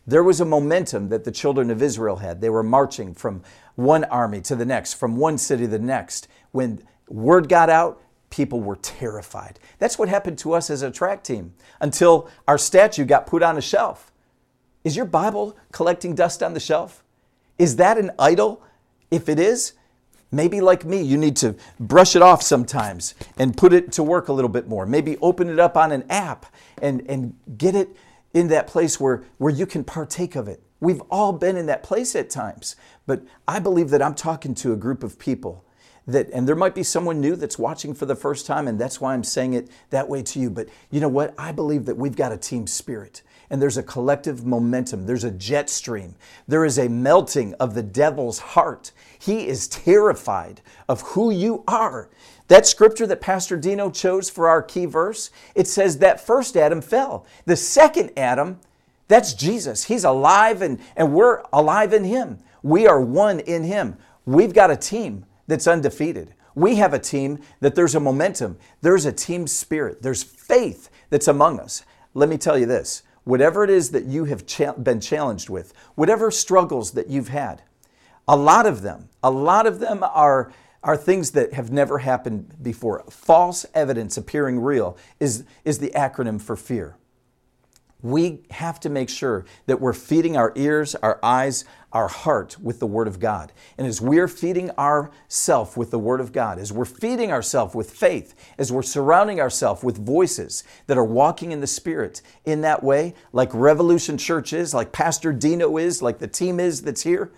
There 0.07 0.25
was 0.25 0.41
a 0.41 0.45
momentum 0.45 1.09
that 1.11 1.25
the 1.25 1.31
children 1.31 1.71
of 1.71 1.83
Israel 1.83 2.17
had. 2.17 2.41
They 2.41 2.51
were 2.51 2.65
marching 2.65 3.15
from 3.15 3.43
one 3.77 4.05
army 4.05 4.41
to 4.43 4.57
the 4.57 4.65
next, 4.65 4.95
from 4.95 5.17
one 5.17 5.39
city 5.39 5.65
to 5.65 5.71
the 5.71 5.79
next. 5.79 6.29
When 6.51 6.83
word 7.09 7.49
got 7.49 7.71
out, 7.71 8.02
people 8.33 8.61
were 8.61 8.77
terrified. 8.77 9.61
That's 9.79 9.99
what 9.99 10.09
happened 10.09 10.39
to 10.39 10.55
us 10.55 10.71
as 10.71 10.83
a 10.83 10.91
track 10.91 11.23
team 11.23 11.53
until 11.81 12.29
our 12.49 12.57
statue 12.57 13.05
got 13.05 13.27
put 13.27 13.43
on 13.43 13.59
a 13.59 13.61
shelf. 13.61 14.11
Is 14.85 14.97
your 14.97 15.05
Bible 15.05 15.55
collecting 15.71 16.15
dust 16.15 16.43
on 16.43 16.55
the 16.55 16.59
shelf? 16.59 17.05
Is 17.59 17.77
that 17.77 17.99
an 17.99 18.11
idol? 18.19 18.63
If 19.11 19.29
it 19.29 19.39
is, 19.39 19.75
maybe 20.33 20.63
like 20.63 20.85
me, 20.87 21.03
you 21.03 21.19
need 21.19 21.37
to 21.37 21.55
brush 21.79 22.17
it 22.17 22.23
off 22.23 22.43
sometimes 22.43 23.15
and 23.37 23.55
put 23.55 23.75
it 23.75 23.93
to 23.93 24.03
work 24.03 24.29
a 24.29 24.33
little 24.33 24.49
bit 24.49 24.67
more. 24.67 24.87
Maybe 24.87 25.19
open 25.19 25.51
it 25.51 25.59
up 25.59 25.77
on 25.77 25.93
an 25.93 26.05
app 26.09 26.47
and, 26.81 27.05
and 27.11 27.35
get 27.59 27.75
it 27.75 27.91
in 28.33 28.49
that 28.49 28.67
place 28.67 28.99
where, 28.99 29.25
where 29.37 29.53
you 29.53 29.67
can 29.67 29.85
partake 29.85 30.37
of 30.37 30.49
it. 30.49 30.63
We've 30.81 31.03
all 31.11 31.35
been 31.35 31.59
in 31.59 31.67
that 31.67 31.83
place 31.83 32.17
at 32.17 32.31
times, 32.31 32.77
but 33.07 33.23
I 33.47 33.59
believe 33.59 33.91
that 33.91 34.01
I'm 34.01 34.15
talking 34.15 34.55
to 34.57 34.73
a 34.73 34.77
group 34.77 35.05
of 35.05 35.19
people 35.19 35.67
that, 36.07 36.31
and 36.33 36.49
there 36.49 36.57
might 36.57 36.75
be 36.75 36.83
someone 36.83 37.21
new 37.21 37.37
that's 37.37 37.59
watching 37.59 37.95
for 37.95 38.07
the 38.07 38.17
first 38.17 38.47
time, 38.47 38.69
and 38.69 38.79
that's 38.79 39.01
why 39.01 39.15
I'm 39.15 39.25
saying 39.25 39.55
it 39.55 39.69
that 39.91 40.09
way 40.09 40.23
to 40.23 40.39
you. 40.39 40.51
But 40.51 40.69
you 40.91 41.01
know 41.01 41.09
what? 41.09 41.35
I 41.39 41.53
believe 41.53 41.85
that 41.87 41.97
we've 41.97 42.17
got 42.17 42.33
a 42.33 42.37
team 42.37 42.67
spirit 42.67 43.23
and 43.53 43.61
there's 43.61 43.77
a 43.77 43.83
collective 43.83 44.47
momentum. 44.47 45.05
There's 45.05 45.25
a 45.25 45.31
jet 45.31 45.69
stream. 45.69 46.15
There 46.49 46.65
is 46.65 46.79
a 46.79 46.89
melting 46.89 47.53
of 47.61 47.75
the 47.75 47.83
devil's 47.83 48.39
heart. 48.39 48.93
He 49.19 49.47
is 49.47 49.69
terrified 49.69 50.63
of 50.89 51.03
who 51.03 51.31
you 51.31 51.63
are. 51.69 52.09
That 52.49 52.67
scripture 52.67 53.07
that 53.07 53.21
Pastor 53.21 53.59
Dino 53.59 53.91
chose 53.91 54.31
for 54.31 54.49
our 54.49 54.63
key 54.63 54.87
verse, 54.87 55.31
it 55.55 55.69
says 55.69 55.99
that 55.99 56.27
first 56.27 56.57
Adam 56.57 56.81
fell. 56.81 57.27
The 57.45 57.57
second 57.57 58.13
Adam, 58.17 58.59
that's 59.07 59.35
Jesus. 59.35 59.85
He's 59.85 60.05
alive 60.05 60.63
and, 60.63 60.81
and 60.97 61.13
we're 61.13 61.43
alive 61.53 61.93
in 61.93 62.05
him. 62.05 62.39
We 62.63 62.87
are 62.87 63.03
one 63.03 63.39
in 63.39 63.65
him. 63.65 63.99
We've 64.25 64.55
got 64.55 64.71
a 64.71 64.77
team 64.79 65.27
that's 65.53 65.67
undefeated. 65.67 66.35
We 66.55 66.77
have 66.77 66.95
a 66.95 66.99
team 66.99 67.39
that 67.61 67.75
there's 67.75 67.95
a 67.95 68.01
momentum, 68.01 68.59
there's 68.81 69.05
a 69.05 69.13
team 69.13 69.47
spirit, 69.47 70.03
there's 70.03 70.23
faith 70.23 70.89
that's 71.11 71.29
among 71.29 71.61
us. 71.61 71.85
Let 72.15 72.29
me 72.29 72.39
tell 72.39 72.59
you 72.59 72.67
this 72.67 73.03
whatever 73.25 73.63
it 73.63 73.71
is 73.71 73.91
that 73.91 74.05
you 74.07 74.25
have 74.25 74.47
cha- 74.47 74.73
been 74.73 75.01
challenged 75.01 75.49
with, 75.49 75.73
whatever 75.95 76.31
struggles 76.31 76.93
that 76.93 77.09
you've 77.09 77.29
had, 77.29 77.63
a 78.27 78.37
lot 78.37 78.67
of 78.67 78.83
them, 78.83 79.11
a 79.23 79.31
lot 79.31 79.67
of 79.67 79.79
them 79.79 80.03
are, 80.03 80.53
are 80.83 80.97
things 80.97 81.31
that 81.31 81.53
have 81.53 81.71
never 81.71 81.99
happened 81.99 82.57
before. 82.63 83.05
False 83.11 83.65
evidence 83.75 84.17
appearing 84.17 84.59
real 84.59 84.97
is, 85.21 85.45
is 85.65 85.79
the 85.79 85.91
acronym 85.91 86.41
for 86.41 86.57
fear 86.57 86.97
we 88.03 88.41
have 88.51 88.81
to 88.81 88.91
make 88.91 89.09
sure 89.09 89.45
that 89.67 89.81
we're 89.81 89.93
feeding 89.93 90.37
our 90.37 90.53
ears, 90.57 90.95
our 90.97 91.21
eyes, 91.23 91.65
our 91.93 92.09
heart 92.09 92.59
with 92.61 92.81
the 92.81 92.87
Word 92.87 93.07
of 93.07 93.21
God. 93.21 93.53
And 93.79 93.87
as 93.87 94.01
we're 94.01 94.29
feeding 94.29 94.71
ourself 94.73 95.77
with 95.77 95.91
the 95.91 95.99
Word 95.99 96.21
of 96.21 96.33
God, 96.33 96.59
as 96.59 96.73
we're 96.73 96.85
feeding 96.85 97.31
ourselves 97.31 97.75
with 97.75 97.91
faith, 97.91 98.35
as 98.59 98.73
we're 98.73 98.83
surrounding 98.83 99.41
ourselves 99.41 99.85
with 99.85 100.05
voices 100.05 100.65
that 100.87 100.99
are 100.99 101.05
walking 101.05 101.53
in 101.53 101.61
the 101.61 101.67
Spirit 101.67 102.23
in 102.45 102.63
that 102.63 102.83
way, 102.83 103.15
like 103.33 103.51
Revolution 103.53 104.19
Church 104.19 104.53
is, 104.53 104.75
like 104.75 104.93
Pastor 104.93 105.33
Dino 105.33 105.77
is, 105.77 106.03
like 106.03 106.19
the 106.19 106.29
team 106.29 106.59
is 106.59 106.83
that's 106.83 107.03
here, 107.03 107.31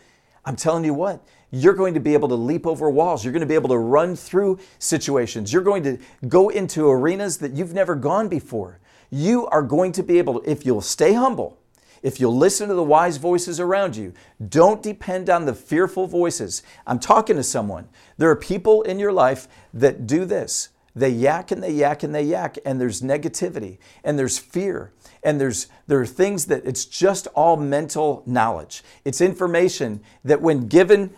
I'm 0.46 0.57
telling 0.57 0.85
you 0.85 0.94
what, 0.94 1.27
you're 1.50 1.74
going 1.74 1.94
to 1.94 2.00
be 2.00 2.14
able 2.14 2.29
to 2.29 2.35
leap 2.35 2.66
over 2.66 2.90
walls. 2.90 3.24
You're 3.24 3.33
going 3.33 3.40
to 3.40 3.46
be 3.46 3.55
able 3.55 3.68
to 3.70 3.79
run 3.79 4.16
through 4.16 4.59
situations. 4.79 5.53
You're 5.53 5.62
going 5.62 5.83
to 5.85 5.98
go 6.29 6.48
into 6.48 6.88
arenas 6.88 7.38
that 7.38 7.53
you've 7.53 7.72
never 7.72 7.94
gone 7.94 8.29
before 8.29 8.81
you 9.14 9.46
are 9.46 9.62
going 9.62 9.92
to 9.92 10.03
be 10.03 10.18
able 10.18 10.40
to, 10.40 10.50
if 10.50 10.66
you'll 10.66 10.81
stay 10.81 11.12
humble, 11.12 11.59
if 12.03 12.20
you'll 12.20 12.37
listen 12.37 12.68
to 12.68 12.74
the 12.74 12.83
wise 12.83 13.16
voices 13.16 13.61
around 13.61 13.96
you, 13.96 14.12
don't 14.48 14.83
depend 14.83 15.31
on 15.31 15.46
the 15.46 15.55
fearful 15.55 16.07
voices. 16.07 16.62
I'm 16.87 16.98
talking 16.98 17.37
to 17.37 17.42
someone. 17.42 17.88
There 18.18 18.29
are 18.31 18.37
people 18.37 18.83
in 18.83 18.98
your 18.98 19.12
life 19.12 19.48
that 19.72 20.07
do 20.07 20.24
this. 20.24 20.68
They 20.96 21.11
yak 21.11 21.50
and 21.50 21.62
they 21.62 21.72
yak 21.72 22.03
and 22.03 22.14
they 22.14 22.22
yak, 22.22 22.59
and 22.64 22.81
there's 22.81 23.03
negativity 23.03 23.79
and 24.05 24.18
there's 24.18 24.38
fear 24.38 24.92
and 25.24 25.40
there's 25.40 25.66
there 25.87 26.00
are 26.00 26.07
things 26.07 26.46
that 26.46 26.64
it's 26.66 26.85
just 26.85 27.27
all 27.29 27.57
mental 27.57 28.22
knowledge. 28.27 28.85
It's 29.05 29.20
information 29.20 30.00
that 30.22 30.40
when 30.40 30.68
given 30.68 31.14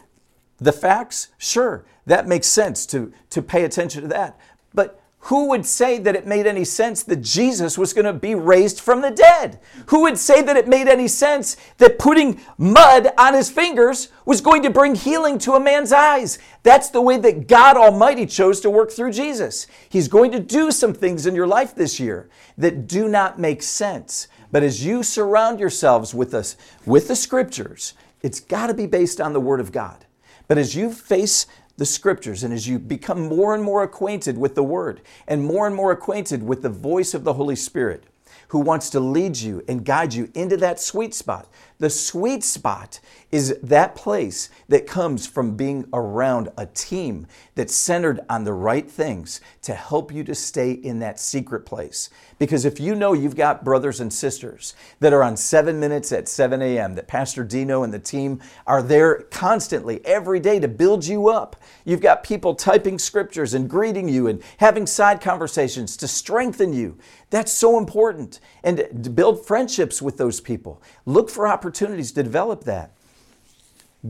the 0.59 0.73
facts, 0.73 1.29
sure, 1.37 1.85
that 2.07 2.27
makes 2.27 2.47
sense 2.47 2.87
to, 2.87 3.13
to 3.31 3.43
pay 3.43 3.65
attention 3.65 4.03
to 4.03 4.09
that. 4.09 4.39
But 4.73 5.01
who 5.27 5.49
would 5.49 5.67
say 5.67 5.99
that 5.99 6.15
it 6.15 6.25
made 6.25 6.47
any 6.47 6.65
sense 6.65 7.03
that 7.03 7.17
Jesus 7.17 7.77
was 7.77 7.93
going 7.93 8.05
to 8.05 8.13
be 8.13 8.37
raised 8.37 8.79
from 8.79 9.01
the 9.01 9.11
dead? 9.11 9.59
Who 9.87 10.03
would 10.03 10.19
say 10.19 10.41
that 10.41 10.57
it 10.57 10.69
made 10.69 10.87
any 10.87 11.09
sense 11.09 11.57
that 11.79 11.99
putting 11.99 12.41
mud 12.59 13.09
on 13.19 13.35
his 13.35 13.51
fingers 13.51 14.09
was 14.25 14.41
going 14.41 14.63
to 14.63 14.71
bring 14.71 14.95
healing 14.95 15.39
to 15.39 15.55
a 15.55 15.61
man's 15.61 15.91
eyes? 15.91 16.39
That's 16.63 16.91
the 16.91 17.01
way 17.01 17.19
that 17.19 17.49
God 17.49 17.77
Almighty 17.77 18.25
chose 18.25 18.61
to 18.61 18.71
work 18.71 18.93
through 18.93 19.11
Jesus. 19.11 19.67
He's 19.89 20.07
going 20.07 20.31
to 20.31 20.39
do 20.39 20.71
some 20.71 20.95
things 20.95 21.27
in 21.27 21.35
your 21.35 21.49
life 21.49 21.75
this 21.75 21.99
year 21.99 22.29
that 22.57 22.87
do 22.87 23.09
not 23.09 23.37
make 23.37 23.65
sense. 23.65 24.29
But 24.53 24.63
as 24.63 24.85
you 24.85 25.03
surround 25.03 25.59
yourselves 25.59 26.15
with 26.15 26.35
us 26.35 26.57
with 26.85 27.09
the 27.09 27.17
scriptures, 27.17 27.95
it's 28.23 28.39
got 28.39 28.69
to 28.69 28.75
be 28.75 28.87
based 28.87 29.21
on 29.21 29.33
the 29.33 29.41
word 29.41 29.59
of 29.59 29.73
God. 29.73 30.07
But 30.47 30.57
as 30.57 30.77
you 30.77 30.93
face 30.93 31.47
the 31.77 31.87
scriptures 31.87 32.43
and 32.43 32.53
as 32.53 32.69
you 32.69 32.79
become 32.79 33.29
more 33.29 33.55
and 33.55 33.63
more 33.63 33.83
acquainted 33.83 34.39
with 34.39 34.55
the 34.55 34.63
Word 34.63 35.01
and 35.27 35.45
more 35.45 35.67
and 35.67 35.77
more 35.77 35.93
acquainted 35.93 36.43
with 36.43 36.63
the 36.63 36.69
voice 36.69 37.15
of 37.15 37.25
the 37.25 37.35
Holy 37.35 37.57
Spirit, 37.57 38.05
who 38.49 38.59
wants 38.61 38.91
to 38.91 39.01
lead 39.01 39.37
you 39.37 39.63
and 39.69 39.85
guide 39.85 40.15
you 40.15 40.31
into 40.35 40.57
that 40.57 40.81
sweet 40.81 41.13
spot. 41.13 41.49
The 41.79 41.91
sweet 41.91 42.45
spot 42.45 43.01
is 43.31 43.59
that 43.63 43.95
place 43.95 44.51
that 44.69 44.87
comes 44.87 45.27
from 45.27 45.57
being 45.57 45.87
around 45.93 46.49
a 46.57 46.67
team 46.67 47.27
that's 47.55 47.75
centered 47.75 48.21
on 48.31 48.45
the 48.45 48.53
right 48.53 48.89
things 48.91 49.41
to 49.63 49.75
help 49.75 50.13
you 50.13 50.23
to 50.25 50.35
stay 50.35 50.71
in 50.71 51.01
that 51.01 51.19
secret 51.19 51.67
place. 51.67 52.09
Because 52.39 52.67
if 52.67 52.79
you 52.79 52.95
know 52.95 53.15
you've 53.15 53.37
got 53.37 53.65
brothers 53.65 53.99
and 53.99 54.13
sisters 54.13 54.75
that 55.01 55.15
are 55.15 55.23
on 55.23 55.39
seven 55.39 55.81
minutes 55.81 56.13
at 56.13 56.29
7 56.29 56.61
a.m., 56.61 56.95
that 56.95 57.09
Pastor 57.09 57.43
Dino 57.43 57.83
and 57.83 57.95
the 57.95 57.99
team 57.99 58.41
are 58.67 58.83
there 58.83 59.23
constantly 59.31 60.05
every 60.05 60.39
day 60.39 60.61
to 60.61 60.69
build 60.69 61.07
you 61.07 61.29
up, 61.29 61.57
you've 61.87 62.03
got 62.03 62.23
people 62.23 62.55
typing 62.55 62.99
scriptures 62.99 63.55
and 63.55 63.71
greeting 63.71 64.09
you 64.09 64.27
and 64.27 64.43
having 64.59 64.87
side 64.87 65.23
conversations 65.23 65.97
to 65.97 66.07
strengthen 66.07 66.75
you. 66.75 66.99
That's 67.31 67.53
so 67.53 67.79
important. 67.79 68.39
And 68.63 69.15
build 69.15 69.47
friendships 69.47 70.03
with 70.03 70.19
those 70.19 70.41
people. 70.41 70.83
Look 71.07 71.31
for 71.31 71.49
opportunities 71.49 72.13
to 72.13 72.23
develop 72.23 72.65
that. 72.65 72.93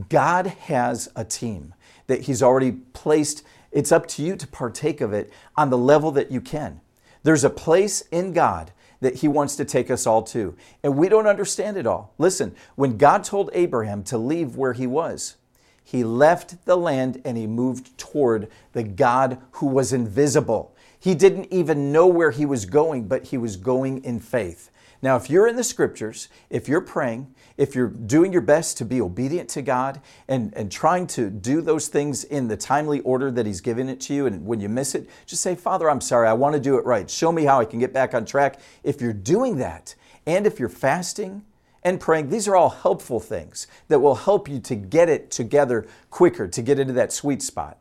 God 0.09 0.47
has 0.47 1.09
a 1.15 1.25
team 1.25 1.75
that 2.09 2.23
He's 2.23 2.43
already 2.43 2.73
placed. 2.73 3.45
It's 3.71 3.93
up 3.93 4.07
to 4.09 4.23
you 4.23 4.35
to 4.35 4.47
partake 4.49 5.01
of 5.01 5.12
it 5.12 5.33
on 5.57 5.71
the 5.71 5.79
level 5.79 6.11
that 6.12 6.33
you 6.33 6.41
can. 6.41 6.81
There's 7.27 7.43
a 7.43 7.51
place 7.51 8.03
in 8.12 8.33
God 8.33 8.71
that 9.01 9.17
He 9.17 9.27
wants 9.27 9.57
to 9.57 9.65
take 9.65 9.91
us 9.91 10.07
all 10.07 10.23
to, 10.23 10.55
and 10.85 10.97
we 10.97 11.09
don't 11.09 11.27
understand 11.27 11.77
it 11.77 11.85
all. 11.85 12.15
Listen, 12.19 12.55
when 12.77 12.99
God 12.99 13.25
told 13.25 13.51
Abraham 13.53 14.05
to 14.05 14.17
leave 14.17 14.55
where 14.55 14.75
he 14.75 14.87
was, 14.87 15.35
he 15.83 16.05
left 16.05 16.65
the 16.67 16.77
land 16.77 17.21
and 17.25 17.37
he 17.37 17.49
moved 17.49 17.99
toward 17.99 18.49
the 18.75 18.85
God 18.85 19.39
who 19.55 19.67
was 19.67 19.93
invisible. 19.93 20.73
He 21.01 21.17
didn't 21.17 21.53
even 21.53 21.91
know 21.91 22.07
where 22.07 22.31
he 22.31 22.47
was 22.47 22.65
going, 22.65 23.09
but 23.09 23.25
he 23.25 23.39
was 23.39 23.57
going 23.57 24.05
in 24.05 24.21
faith. 24.21 24.71
Now, 25.07 25.14
if 25.14 25.31
you're 25.31 25.47
in 25.47 25.55
the 25.55 25.62
scriptures, 25.62 26.29
if 26.51 26.69
you're 26.69 26.81
praying, 26.81 27.33
if 27.57 27.77
you're 27.77 27.87
doing 27.87 28.33
your 28.33 28.42
best 28.42 28.77
to 28.79 28.85
be 28.85 29.01
obedient 29.01 29.49
to 29.51 29.62
God 29.62 30.01
and, 30.27 30.53
and 30.57 30.69
trying 30.69 31.07
to 31.07 31.31
do 31.31 31.61
those 31.61 31.87
things 31.87 32.25
in 32.25 32.49
the 32.49 32.57
timely 32.57 32.99
order 33.03 33.31
that 33.31 33.47
He's 33.47 33.61
given 33.61 33.88
it 33.88 34.01
to 34.01 34.14
you, 34.14 34.27
and 34.27 34.45
when 34.45 34.59
you 34.59 34.69
miss 34.69 34.97
it, 34.97 35.09
just 35.25 35.42
say, 35.42 35.55
Father, 35.55 35.88
I'm 35.88 36.01
sorry, 36.01 36.27
I 36.27 36.33
want 36.33 36.55
to 36.55 36.61
do 36.61 36.77
it 36.77 36.85
right. 36.85 37.09
Show 37.09 37.31
me 37.31 37.45
how 37.45 37.61
I 37.61 37.66
can 37.66 37.79
get 37.79 37.92
back 37.92 38.14
on 38.14 38.25
track. 38.25 38.59
If 38.83 39.01
you're 39.01 39.12
doing 39.12 39.59
that, 39.59 39.95
and 40.27 40.45
if 40.45 40.59
you're 40.59 40.69
fasting 40.69 41.45
and 41.85 42.01
praying, 42.01 42.29
these 42.31 42.49
are 42.49 42.57
all 42.57 42.71
helpful 42.71 43.21
things 43.21 43.69
that 43.87 44.01
will 44.01 44.16
help 44.16 44.49
you 44.49 44.59
to 44.59 44.75
get 44.75 45.09
it 45.09 45.31
together 45.31 45.87
quicker, 46.11 46.49
to 46.49 46.62
get 46.62 46.81
into 46.81 46.95
that 46.95 47.12
sweet 47.12 47.42
spot. 47.42 47.79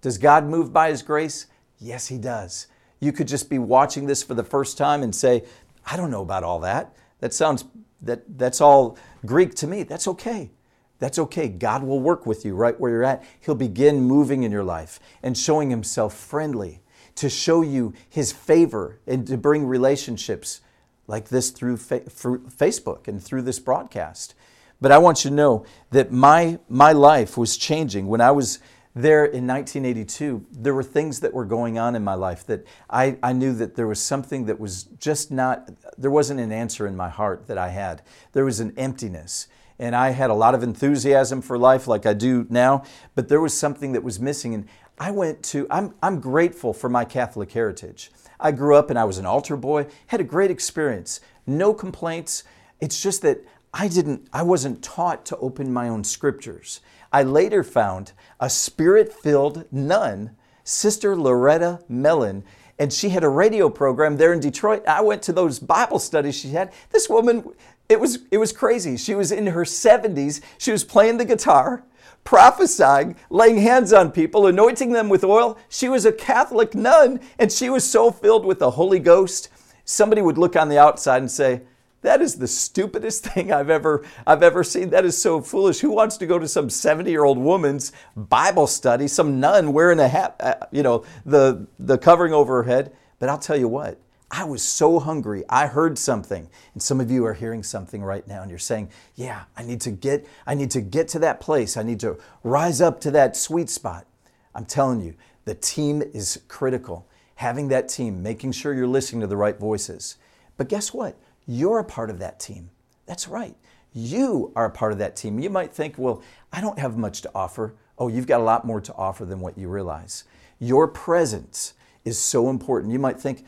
Does 0.00 0.18
God 0.18 0.44
move 0.44 0.72
by 0.72 0.90
His 0.90 1.02
grace? 1.02 1.46
Yes, 1.78 2.08
He 2.08 2.18
does. 2.18 2.66
You 2.98 3.12
could 3.12 3.28
just 3.28 3.50
be 3.50 3.58
watching 3.58 4.06
this 4.06 4.22
for 4.22 4.32
the 4.32 4.42
first 4.42 4.78
time 4.78 5.02
and 5.02 5.14
say, 5.14 5.44
I 5.86 5.96
don't 5.96 6.10
know 6.10 6.22
about 6.22 6.44
all 6.44 6.60
that. 6.60 6.94
That 7.20 7.34
sounds, 7.34 7.64
that, 8.02 8.38
that's 8.38 8.60
all 8.60 8.98
Greek 9.24 9.54
to 9.56 9.66
me. 9.66 9.82
That's 9.82 10.08
okay. 10.08 10.50
That's 10.98 11.18
okay. 11.18 11.48
God 11.48 11.82
will 11.82 12.00
work 12.00 12.26
with 12.26 12.44
you 12.44 12.54
right 12.54 12.78
where 12.78 12.90
you're 12.90 13.04
at. 13.04 13.24
He'll 13.40 13.54
begin 13.54 14.00
moving 14.00 14.42
in 14.42 14.52
your 14.52 14.64
life 14.64 15.00
and 15.22 15.36
showing 15.36 15.70
Himself 15.70 16.14
friendly 16.14 16.82
to 17.16 17.28
show 17.28 17.62
you 17.62 17.92
His 18.08 18.32
favor 18.32 19.00
and 19.06 19.26
to 19.26 19.36
bring 19.36 19.66
relationships 19.66 20.60
like 21.06 21.28
this 21.28 21.50
through, 21.50 21.76
fa- 21.76 22.00
through 22.00 22.46
Facebook 22.46 23.08
and 23.08 23.22
through 23.22 23.42
this 23.42 23.58
broadcast. 23.58 24.34
But 24.80 24.92
I 24.92 24.98
want 24.98 25.24
you 25.24 25.30
to 25.30 25.36
know 25.36 25.64
that 25.90 26.12
my, 26.12 26.58
my 26.68 26.92
life 26.92 27.36
was 27.36 27.56
changing 27.56 28.06
when 28.06 28.20
I 28.20 28.30
was 28.30 28.58
there 28.94 29.24
in 29.24 29.46
1982, 29.46 30.46
there 30.52 30.74
were 30.74 30.84
things 30.84 31.20
that 31.20 31.34
were 31.34 31.44
going 31.44 31.78
on 31.78 31.96
in 31.96 32.04
my 32.04 32.14
life 32.14 32.46
that 32.46 32.64
I, 32.88 33.16
I 33.22 33.32
knew 33.32 33.52
that 33.54 33.74
there 33.74 33.88
was 33.88 34.00
something 34.00 34.46
that 34.46 34.60
was 34.60 34.84
just 34.84 35.32
not, 35.32 35.68
there 35.98 36.12
wasn't 36.12 36.38
an 36.38 36.52
answer 36.52 36.86
in 36.86 36.96
my 36.96 37.08
heart 37.08 37.48
that 37.48 37.58
I 37.58 37.70
had. 37.70 38.02
There 38.32 38.44
was 38.44 38.60
an 38.60 38.72
emptiness. 38.76 39.48
And 39.80 39.96
I 39.96 40.10
had 40.10 40.30
a 40.30 40.34
lot 40.34 40.54
of 40.54 40.62
enthusiasm 40.62 41.42
for 41.42 41.58
life 41.58 41.88
like 41.88 42.06
I 42.06 42.14
do 42.14 42.46
now, 42.48 42.84
but 43.16 43.28
there 43.28 43.40
was 43.40 43.58
something 43.58 43.92
that 43.92 44.04
was 44.04 44.20
missing. 44.20 44.54
And 44.54 44.68
I 44.96 45.10
went 45.10 45.42
to, 45.44 45.66
I'm, 45.70 45.94
I'm 46.00 46.20
grateful 46.20 46.72
for 46.72 46.88
my 46.88 47.04
Catholic 47.04 47.50
heritage. 47.50 48.12
I 48.38 48.52
grew 48.52 48.76
up 48.76 48.90
and 48.90 48.98
I 48.98 49.04
was 49.04 49.18
an 49.18 49.26
altar 49.26 49.56
boy, 49.56 49.86
had 50.06 50.20
a 50.20 50.24
great 50.24 50.52
experience, 50.52 51.20
no 51.46 51.74
complaints. 51.74 52.44
It's 52.80 53.02
just 53.02 53.22
that 53.22 53.40
I 53.72 53.88
didn't, 53.88 54.28
I 54.32 54.42
wasn't 54.42 54.84
taught 54.84 55.26
to 55.26 55.36
open 55.38 55.72
my 55.72 55.88
own 55.88 56.04
scriptures. 56.04 56.80
I 57.14 57.22
later 57.22 57.62
found 57.62 58.10
a 58.40 58.50
spirit 58.50 59.12
filled 59.12 59.66
nun, 59.70 60.34
Sister 60.64 61.14
Loretta 61.14 61.78
Mellon, 61.88 62.42
and 62.76 62.92
she 62.92 63.10
had 63.10 63.22
a 63.22 63.28
radio 63.28 63.70
program 63.70 64.16
there 64.16 64.32
in 64.32 64.40
Detroit. 64.40 64.82
I 64.88 65.00
went 65.00 65.22
to 65.22 65.32
those 65.32 65.60
Bible 65.60 66.00
studies 66.00 66.34
she 66.34 66.48
had. 66.48 66.72
This 66.90 67.08
woman, 67.08 67.44
it 67.88 68.00
was, 68.00 68.18
it 68.32 68.38
was 68.38 68.50
crazy. 68.50 68.96
She 68.96 69.14
was 69.14 69.30
in 69.30 69.46
her 69.46 69.62
70s, 69.62 70.40
she 70.58 70.72
was 70.72 70.82
playing 70.82 71.18
the 71.18 71.24
guitar. 71.24 71.84
Prophesying, 72.24 73.14
laying 73.30 73.58
hands 73.58 73.92
on 73.92 74.10
people, 74.10 74.48
anointing 74.48 74.90
them 74.90 75.08
with 75.08 75.22
oil. 75.22 75.56
She 75.68 75.88
was 75.88 76.04
a 76.04 76.12
Catholic 76.12 76.74
nun 76.74 77.20
and 77.38 77.52
she 77.52 77.70
was 77.70 77.88
so 77.88 78.10
filled 78.10 78.44
with 78.44 78.58
the 78.58 78.72
Holy 78.72 78.98
Ghost. 78.98 79.50
Somebody 79.84 80.20
would 80.22 80.38
look 80.38 80.56
on 80.56 80.68
the 80.68 80.78
outside 80.78 81.18
and 81.18 81.30
say, 81.30 81.60
that 82.04 82.20
is 82.20 82.36
the 82.36 82.46
stupidest 82.46 83.24
thing 83.34 83.52
I've 83.52 83.70
ever 83.70 84.04
I've 84.26 84.42
ever 84.42 84.62
seen. 84.62 84.90
That 84.90 85.04
is 85.04 85.20
so 85.20 85.40
foolish. 85.40 85.80
Who 85.80 85.90
wants 85.90 86.16
to 86.18 86.26
go 86.26 86.38
to 86.38 86.46
some 86.46 86.68
70-year-old 86.68 87.38
woman's 87.38 87.92
Bible 88.14 88.66
study, 88.66 89.08
some 89.08 89.40
nun 89.40 89.72
wearing 89.72 89.98
a 89.98 90.08
hat, 90.08 90.36
uh, 90.40 90.54
you 90.70 90.82
know, 90.82 91.04
the 91.26 91.66
the 91.78 91.98
covering 91.98 92.32
over 92.32 92.62
her 92.62 92.70
head? 92.70 92.92
But 93.18 93.28
I'll 93.28 93.38
tell 93.38 93.56
you 93.56 93.68
what, 93.68 93.98
I 94.30 94.44
was 94.44 94.62
so 94.62 94.98
hungry. 94.98 95.44
I 95.48 95.66
heard 95.66 95.98
something. 95.98 96.48
And 96.74 96.82
some 96.82 97.00
of 97.00 97.10
you 97.10 97.24
are 97.24 97.34
hearing 97.34 97.62
something 97.62 98.02
right 98.02 98.26
now 98.28 98.42
and 98.42 98.50
you're 98.50 98.58
saying, 98.58 98.90
"Yeah, 99.14 99.44
I 99.56 99.62
need 99.62 99.80
to 99.82 99.90
get 99.90 100.26
I 100.46 100.54
need 100.54 100.70
to 100.72 100.80
get 100.80 101.08
to 101.08 101.18
that 101.20 101.40
place. 101.40 101.76
I 101.76 101.82
need 101.82 102.00
to 102.00 102.18
rise 102.42 102.80
up 102.80 103.00
to 103.02 103.10
that 103.12 103.36
sweet 103.36 103.70
spot." 103.70 104.06
I'm 104.54 104.66
telling 104.66 105.00
you, 105.00 105.14
the 105.46 105.54
team 105.54 106.02
is 106.02 106.40
critical. 106.48 107.06
Having 107.36 107.68
that 107.68 107.88
team, 107.88 108.22
making 108.22 108.52
sure 108.52 108.72
you're 108.74 108.86
listening 108.86 109.22
to 109.22 109.26
the 109.26 109.36
right 109.36 109.58
voices. 109.58 110.16
But 110.56 110.68
guess 110.68 110.94
what? 110.94 111.16
You're 111.46 111.78
a 111.78 111.84
part 111.84 112.10
of 112.10 112.18
that 112.20 112.40
team. 112.40 112.70
That's 113.06 113.28
right. 113.28 113.56
You 113.92 114.52
are 114.56 114.66
a 114.66 114.70
part 114.70 114.92
of 114.92 114.98
that 114.98 115.14
team. 115.16 115.38
You 115.38 115.50
might 115.50 115.72
think, 115.72 115.94
well, 115.98 116.22
I 116.52 116.60
don't 116.60 116.78
have 116.78 116.96
much 116.96 117.22
to 117.22 117.30
offer. 117.34 117.74
Oh, 117.98 118.08
you've 118.08 118.26
got 118.26 118.40
a 118.40 118.44
lot 118.44 118.64
more 118.64 118.80
to 118.80 118.94
offer 118.94 119.24
than 119.24 119.40
what 119.40 119.56
you 119.56 119.68
realize. 119.68 120.24
Your 120.58 120.88
presence 120.88 121.74
is 122.04 122.18
so 122.18 122.50
important. 122.50 122.92
You 122.92 122.98
might 122.98 123.20
think, 123.20 123.44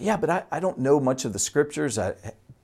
yeah, 0.00 0.16
but 0.16 0.30
I, 0.30 0.42
I 0.50 0.60
don't 0.60 0.78
know 0.78 0.98
much 0.98 1.24
of 1.24 1.32
the 1.32 1.38
scriptures. 1.38 1.98
I 1.98 2.14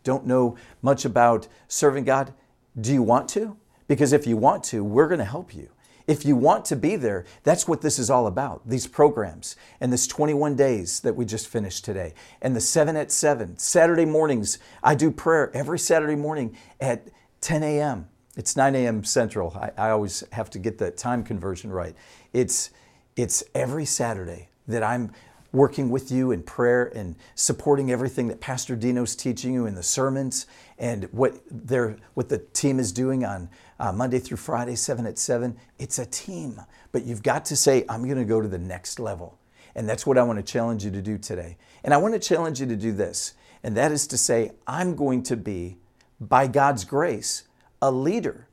don't 0.03 0.27
know 0.27 0.57
much 0.83 1.05
about 1.05 1.47
serving 1.69 2.05
God. 2.05 2.33
Do 2.81 2.93
you 2.93 3.03
want 3.03 3.29
to? 3.31 3.57
Because 3.87 4.12
if 4.12 4.27
you 4.27 4.37
want 4.37 4.64
to, 4.64 4.83
we're 4.83 5.09
going 5.09 5.19
to 5.19 5.25
help 5.25 5.55
you. 5.55 5.69
If 6.11 6.25
you 6.25 6.35
want 6.35 6.64
to 6.64 6.75
be 6.75 6.96
there, 6.96 7.25
that's 7.44 7.68
what 7.68 7.83
this 7.83 7.96
is 7.96 8.11
all 8.11 8.27
about 8.27 8.68
these 8.68 8.88
programs 8.88 9.55
and 9.81 9.92
this 9.92 10.09
21 10.09 10.57
days 10.57 10.99
that 11.03 11.14
we 11.14 11.25
just 11.25 11.46
finished 11.46 11.85
today, 11.85 12.14
and 12.42 12.57
the 12.57 12.61
7 12.61 12.96
at 12.96 13.12
7. 13.12 13.57
Saturday 13.59 14.07
mornings, 14.07 14.59
I 14.83 14.96
do 14.96 15.12
prayer 15.12 15.53
every 15.55 15.79
Saturday 15.79 16.16
morning 16.16 16.57
at 16.81 17.07
10 17.42 17.62
a.m. 17.62 18.09
It's 18.37 18.57
9 18.57 18.75
a.m. 18.75 19.05
Central. 19.05 19.53
I, 19.57 19.70
I 19.87 19.90
always 19.90 20.25
have 20.33 20.51
to 20.51 20.59
get 20.59 20.79
the 20.79 20.90
time 20.90 21.23
conversion 21.23 21.70
right. 21.70 21.94
It's, 22.33 22.70
it's 23.14 23.44
every 23.55 23.85
Saturday 23.85 24.49
that 24.66 24.83
I'm 24.83 25.12
working 25.52 25.90
with 25.90 26.10
you 26.10 26.30
in 26.30 26.42
prayer 26.42 26.92
and 26.94 27.16
supporting 27.34 27.90
everything 27.90 28.28
that 28.28 28.40
Pastor 28.40 28.76
Dino's 28.76 29.16
teaching 29.16 29.52
you 29.52 29.66
in 29.66 29.74
the 29.74 29.82
sermons 29.82 30.46
and 30.78 31.04
what, 31.12 31.40
they're, 31.50 31.96
what 32.14 32.28
the 32.28 32.38
team 32.38 32.78
is 32.78 32.92
doing 32.92 33.24
on 33.24 33.48
uh, 33.78 33.92
Monday 33.92 34.18
through 34.18 34.36
Friday, 34.36 34.76
7 34.76 35.06
at 35.06 35.18
7. 35.18 35.56
It's 35.78 35.98
a 35.98 36.06
team, 36.06 36.60
but 36.92 37.04
you've 37.04 37.22
got 37.22 37.44
to 37.46 37.56
say, 37.56 37.84
I'm 37.88 38.04
going 38.04 38.18
to 38.18 38.24
go 38.24 38.40
to 38.40 38.48
the 38.48 38.58
next 38.58 39.00
level. 39.00 39.38
And 39.74 39.88
that's 39.88 40.06
what 40.06 40.18
I 40.18 40.22
want 40.22 40.38
to 40.38 40.52
challenge 40.52 40.84
you 40.84 40.90
to 40.90 41.02
do 41.02 41.18
today. 41.18 41.56
And 41.84 41.94
I 41.94 41.96
want 41.96 42.14
to 42.14 42.20
challenge 42.20 42.60
you 42.60 42.66
to 42.66 42.76
do 42.76 42.92
this, 42.92 43.34
and 43.62 43.76
that 43.76 43.92
is 43.92 44.06
to 44.08 44.18
say, 44.18 44.52
I'm 44.66 44.94
going 44.94 45.22
to 45.24 45.36
be, 45.36 45.78
by 46.20 46.46
God's 46.46 46.84
grace, 46.84 47.44
a 47.80 47.90
leader. 47.90 48.48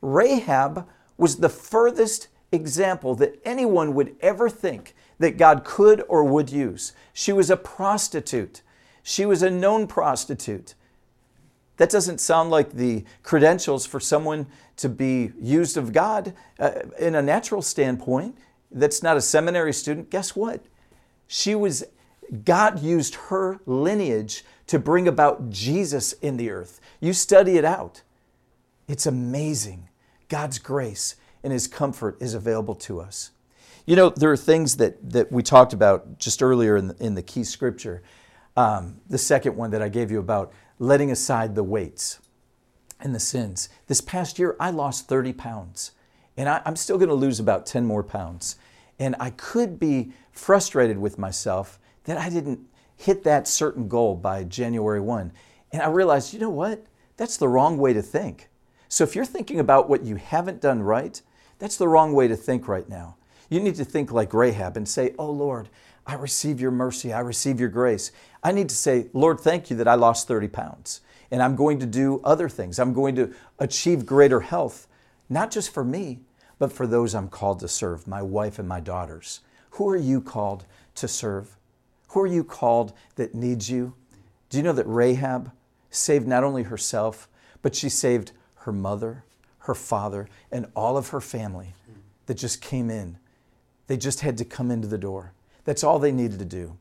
Rahab 0.00 0.88
was 1.16 1.36
the 1.36 1.48
furthest 1.48 2.28
example 2.50 3.14
that 3.16 3.40
anyone 3.44 3.94
would 3.94 4.16
ever 4.20 4.48
think 4.50 4.94
that 5.18 5.36
God 5.36 5.64
could 5.64 6.04
or 6.08 6.24
would 6.24 6.50
use. 6.50 6.92
She 7.12 7.32
was 7.32 7.50
a 7.50 7.56
prostitute. 7.56 8.62
She 9.02 9.26
was 9.26 9.42
a 9.42 9.50
known 9.50 9.86
prostitute. 9.86 10.74
That 11.76 11.90
doesn't 11.90 12.20
sound 12.20 12.50
like 12.50 12.72
the 12.72 13.04
credentials 13.22 13.86
for 13.86 13.98
someone 13.98 14.46
to 14.76 14.88
be 14.88 15.32
used 15.40 15.76
of 15.76 15.92
God 15.92 16.34
uh, 16.58 16.72
in 16.98 17.14
a 17.14 17.22
natural 17.22 17.62
standpoint. 17.62 18.36
That's 18.70 19.02
not 19.02 19.16
a 19.16 19.20
seminary 19.20 19.72
student. 19.72 20.10
Guess 20.10 20.36
what? 20.36 20.64
She 21.26 21.54
was, 21.54 21.84
God 22.44 22.80
used 22.80 23.14
her 23.14 23.60
lineage 23.66 24.44
to 24.66 24.78
bring 24.78 25.08
about 25.08 25.50
Jesus 25.50 26.12
in 26.14 26.36
the 26.36 26.50
earth. 26.50 26.80
You 27.00 27.12
study 27.12 27.56
it 27.56 27.64
out. 27.64 28.02
It's 28.86 29.06
amazing. 29.06 29.88
God's 30.28 30.58
grace 30.58 31.16
and 31.42 31.52
His 31.52 31.66
comfort 31.66 32.16
is 32.20 32.34
available 32.34 32.74
to 32.76 33.00
us. 33.00 33.30
You 33.84 33.96
know, 33.96 34.10
there 34.10 34.30
are 34.30 34.36
things 34.36 34.76
that, 34.76 35.10
that 35.10 35.32
we 35.32 35.42
talked 35.42 35.72
about 35.72 36.18
just 36.18 36.42
earlier 36.42 36.76
in 36.76 36.88
the, 36.88 36.96
in 37.04 37.14
the 37.14 37.22
key 37.22 37.42
scripture. 37.42 38.02
Um, 38.56 39.00
the 39.08 39.18
second 39.18 39.56
one 39.56 39.70
that 39.72 39.82
I 39.82 39.88
gave 39.88 40.10
you 40.10 40.20
about 40.20 40.52
letting 40.78 41.10
aside 41.10 41.54
the 41.54 41.64
weights 41.64 42.20
and 43.00 43.14
the 43.14 43.20
sins. 43.20 43.68
This 43.88 44.00
past 44.00 44.38
year, 44.38 44.56
I 44.60 44.70
lost 44.70 45.08
30 45.08 45.32
pounds, 45.32 45.92
and 46.36 46.48
I, 46.48 46.62
I'm 46.64 46.76
still 46.76 46.96
going 46.96 47.08
to 47.08 47.14
lose 47.14 47.40
about 47.40 47.66
10 47.66 47.84
more 47.84 48.04
pounds. 48.04 48.56
And 48.98 49.16
I 49.18 49.30
could 49.30 49.80
be 49.80 50.12
frustrated 50.30 50.98
with 50.98 51.18
myself 51.18 51.80
that 52.04 52.18
I 52.18 52.28
didn't 52.28 52.60
hit 52.96 53.24
that 53.24 53.48
certain 53.48 53.88
goal 53.88 54.14
by 54.14 54.44
January 54.44 55.00
1. 55.00 55.32
And 55.72 55.82
I 55.82 55.88
realized, 55.88 56.32
you 56.32 56.38
know 56.38 56.50
what? 56.50 56.84
That's 57.16 57.36
the 57.36 57.48
wrong 57.48 57.78
way 57.78 57.92
to 57.94 58.02
think. 58.02 58.48
So 58.88 59.02
if 59.02 59.16
you're 59.16 59.24
thinking 59.24 59.58
about 59.58 59.88
what 59.88 60.04
you 60.04 60.16
haven't 60.16 60.60
done 60.60 60.82
right, 60.82 61.20
that's 61.58 61.76
the 61.76 61.88
wrong 61.88 62.12
way 62.12 62.28
to 62.28 62.36
think 62.36 62.68
right 62.68 62.88
now. 62.88 63.16
You 63.52 63.60
need 63.60 63.74
to 63.74 63.84
think 63.84 64.10
like 64.10 64.32
Rahab 64.32 64.78
and 64.78 64.88
say, 64.88 65.14
Oh 65.18 65.30
Lord, 65.30 65.68
I 66.06 66.14
receive 66.14 66.58
your 66.58 66.70
mercy. 66.70 67.12
I 67.12 67.20
receive 67.20 67.60
your 67.60 67.68
grace. 67.68 68.10
I 68.42 68.50
need 68.50 68.70
to 68.70 68.74
say, 68.74 69.08
Lord, 69.12 69.40
thank 69.40 69.68
you 69.68 69.76
that 69.76 69.86
I 69.86 69.92
lost 69.92 70.26
30 70.26 70.48
pounds. 70.48 71.02
And 71.30 71.42
I'm 71.42 71.54
going 71.54 71.78
to 71.80 71.86
do 71.86 72.22
other 72.24 72.48
things. 72.48 72.78
I'm 72.78 72.94
going 72.94 73.14
to 73.16 73.34
achieve 73.58 74.06
greater 74.06 74.40
health, 74.40 74.88
not 75.28 75.50
just 75.50 75.68
for 75.68 75.84
me, 75.84 76.20
but 76.58 76.72
for 76.72 76.86
those 76.86 77.14
I'm 77.14 77.28
called 77.28 77.60
to 77.60 77.68
serve, 77.68 78.08
my 78.08 78.22
wife 78.22 78.58
and 78.58 78.66
my 78.66 78.80
daughters. 78.80 79.40
Who 79.72 79.86
are 79.90 79.98
you 79.98 80.22
called 80.22 80.64
to 80.94 81.06
serve? 81.06 81.54
Who 82.08 82.20
are 82.20 82.26
you 82.26 82.44
called 82.44 82.94
that 83.16 83.34
needs 83.34 83.70
you? 83.70 83.92
Do 84.48 84.56
you 84.56 84.62
know 84.62 84.72
that 84.72 84.86
Rahab 84.86 85.52
saved 85.90 86.26
not 86.26 86.42
only 86.42 86.62
herself, 86.62 87.28
but 87.60 87.74
she 87.74 87.90
saved 87.90 88.32
her 88.60 88.72
mother, 88.72 89.24
her 89.58 89.74
father, 89.74 90.30
and 90.50 90.68
all 90.74 90.96
of 90.96 91.10
her 91.10 91.20
family 91.20 91.74
that 92.24 92.38
just 92.38 92.62
came 92.62 92.88
in 92.88 93.18
they 93.92 93.98
just 93.98 94.20
had 94.20 94.38
to 94.38 94.44
come 94.46 94.70
into 94.70 94.88
the 94.88 94.96
door. 94.96 95.34
That's 95.64 95.84
all 95.84 95.98
they 95.98 96.12
needed 96.12 96.38
to 96.38 96.46
do. 96.46 96.78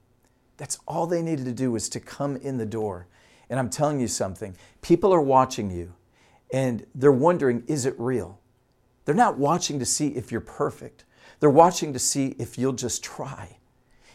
That's 0.56 0.80
all 0.88 1.08
they 1.08 1.22
needed 1.22 1.44
to 1.44 1.52
do 1.52 1.70
was 1.74 1.90
to 1.90 2.00
come 2.00 2.38
in 2.38 2.58
the 2.58 2.66
door. 2.66 3.06
And 3.50 3.60
I'm 3.60 3.70
telling 3.70 4.00
you 4.00 4.08
something 4.08 4.56
people 4.82 5.14
are 5.14 5.20
watching 5.20 5.70
you 5.70 5.94
and 6.54 6.86
they're 6.96 7.12
wondering, 7.12 7.66
is 7.68 7.86
it 7.86 7.96
real? 7.98 8.40
They're 9.04 9.14
not 9.14 9.38
watching 9.38 9.78
to 9.80 9.86
see 9.86 10.08
if 10.08 10.32
you're 10.32 10.40
perfect. 10.40 11.04
They're 11.42 11.50
watching 11.50 11.92
to 11.92 12.00
see 12.00 12.34
if 12.40 12.58
you'll 12.58 12.72
just 12.72 13.04
try 13.04 13.58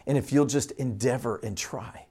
and 0.06 0.16
if 0.16 0.32
you'll 0.32 0.46
just 0.46 0.70
endeavor 0.70 1.36
and 1.42 1.54
try. 1.54 2.06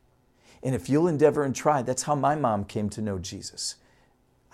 And 0.62 0.76
if 0.76 0.88
you'll 0.88 1.08
endeavor 1.08 1.44
and 1.44 1.56
try, 1.56 1.82
that's 1.82 2.04
how 2.04 2.14
my 2.14 2.36
mom 2.36 2.64
came 2.64 2.90
to 2.90 3.02
know 3.02 3.18
Jesus. 3.18 3.78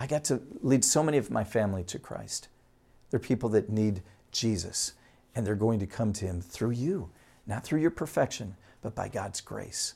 I 0.00 0.06
got 0.06 0.24
to 0.24 0.40
lead 0.62 0.82
so 0.82 1.02
many 1.02 1.18
of 1.18 1.30
my 1.30 1.44
family 1.44 1.84
to 1.84 1.98
Christ. 1.98 2.48
They're 3.10 3.20
people 3.20 3.50
that 3.50 3.68
need 3.68 4.00
Jesus 4.30 4.94
and 5.34 5.46
they're 5.46 5.54
going 5.54 5.80
to 5.80 5.86
come 5.86 6.12
to 6.14 6.26
Him 6.26 6.40
through 6.40 6.70
you, 6.70 7.10
not 7.46 7.64
through 7.64 7.80
your 7.80 7.90
perfection, 7.90 8.56
but 8.80 8.94
by 8.94 9.08
God's 9.08 9.40
grace. 9.40 9.94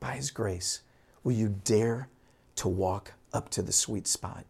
By 0.00 0.12
His 0.12 0.30
grace. 0.30 0.80
Will 1.22 1.32
you 1.32 1.56
dare 1.64 2.08
to 2.56 2.68
walk 2.68 3.12
up 3.32 3.48
to 3.50 3.62
the 3.62 3.72
sweet 3.72 4.06
spot? 4.06 4.44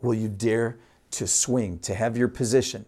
Will 0.00 0.14
you 0.14 0.28
dare 0.28 0.78
to 1.12 1.26
swing, 1.26 1.78
to 1.80 1.94
have 1.94 2.16
your 2.16 2.28
position, 2.28 2.86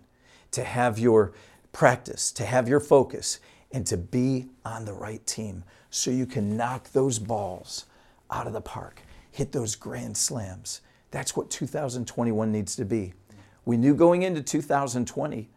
to 0.51 0.65
have 0.65 0.99
your 0.99 1.33
practice, 1.73 2.33
to 2.33 2.45
have 2.45 2.69
your 2.69 2.81
focus, 2.81 3.39
and 3.73 3.87
to 3.87 3.97
be 3.97 4.47
on 4.65 4.85
the 4.85 4.93
right 4.93 5.25
team 5.27 5.65
so 5.91 6.11
you 6.11 6.27
can 6.27 6.57
knock 6.57 6.91
those 6.93 7.19
balls 7.19 7.87
out 8.31 8.47
of 8.47 8.53
the 8.53 8.61
park, 8.61 9.03
hit 9.31 9.53
those 9.53 9.77
grand 9.77 10.17
slams. 10.17 10.81
That's 11.11 11.37
what 11.37 11.51
2021 11.51 12.51
needs 12.51 12.75
to 12.77 12.85
be. 12.85 13.13
We 13.65 13.77
knew 13.77 13.95
going 13.95 14.23
into 14.23 14.43
2020 14.43 15.49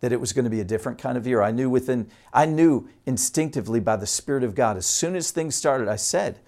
that 0.00 0.12
it 0.12 0.20
was 0.20 0.32
going 0.32 0.44
to 0.44 0.50
be 0.50 0.60
a 0.60 0.64
different 0.64 0.98
kind 0.98 1.18
of 1.18 1.26
year. 1.26 1.42
I 1.42 1.50
knew 1.50 1.68
within 1.68 2.08
I 2.32 2.46
knew 2.46 2.88
instinctively 3.06 3.80
by 3.80 3.96
the 3.96 4.06
spirit 4.06 4.44
of 4.44 4.54
God 4.54 4.76
as 4.76 4.86
soon 4.86 5.16
as 5.16 5.30
things 5.30 5.54
started 5.54 5.88
I 5.88 5.96
said 5.96 6.38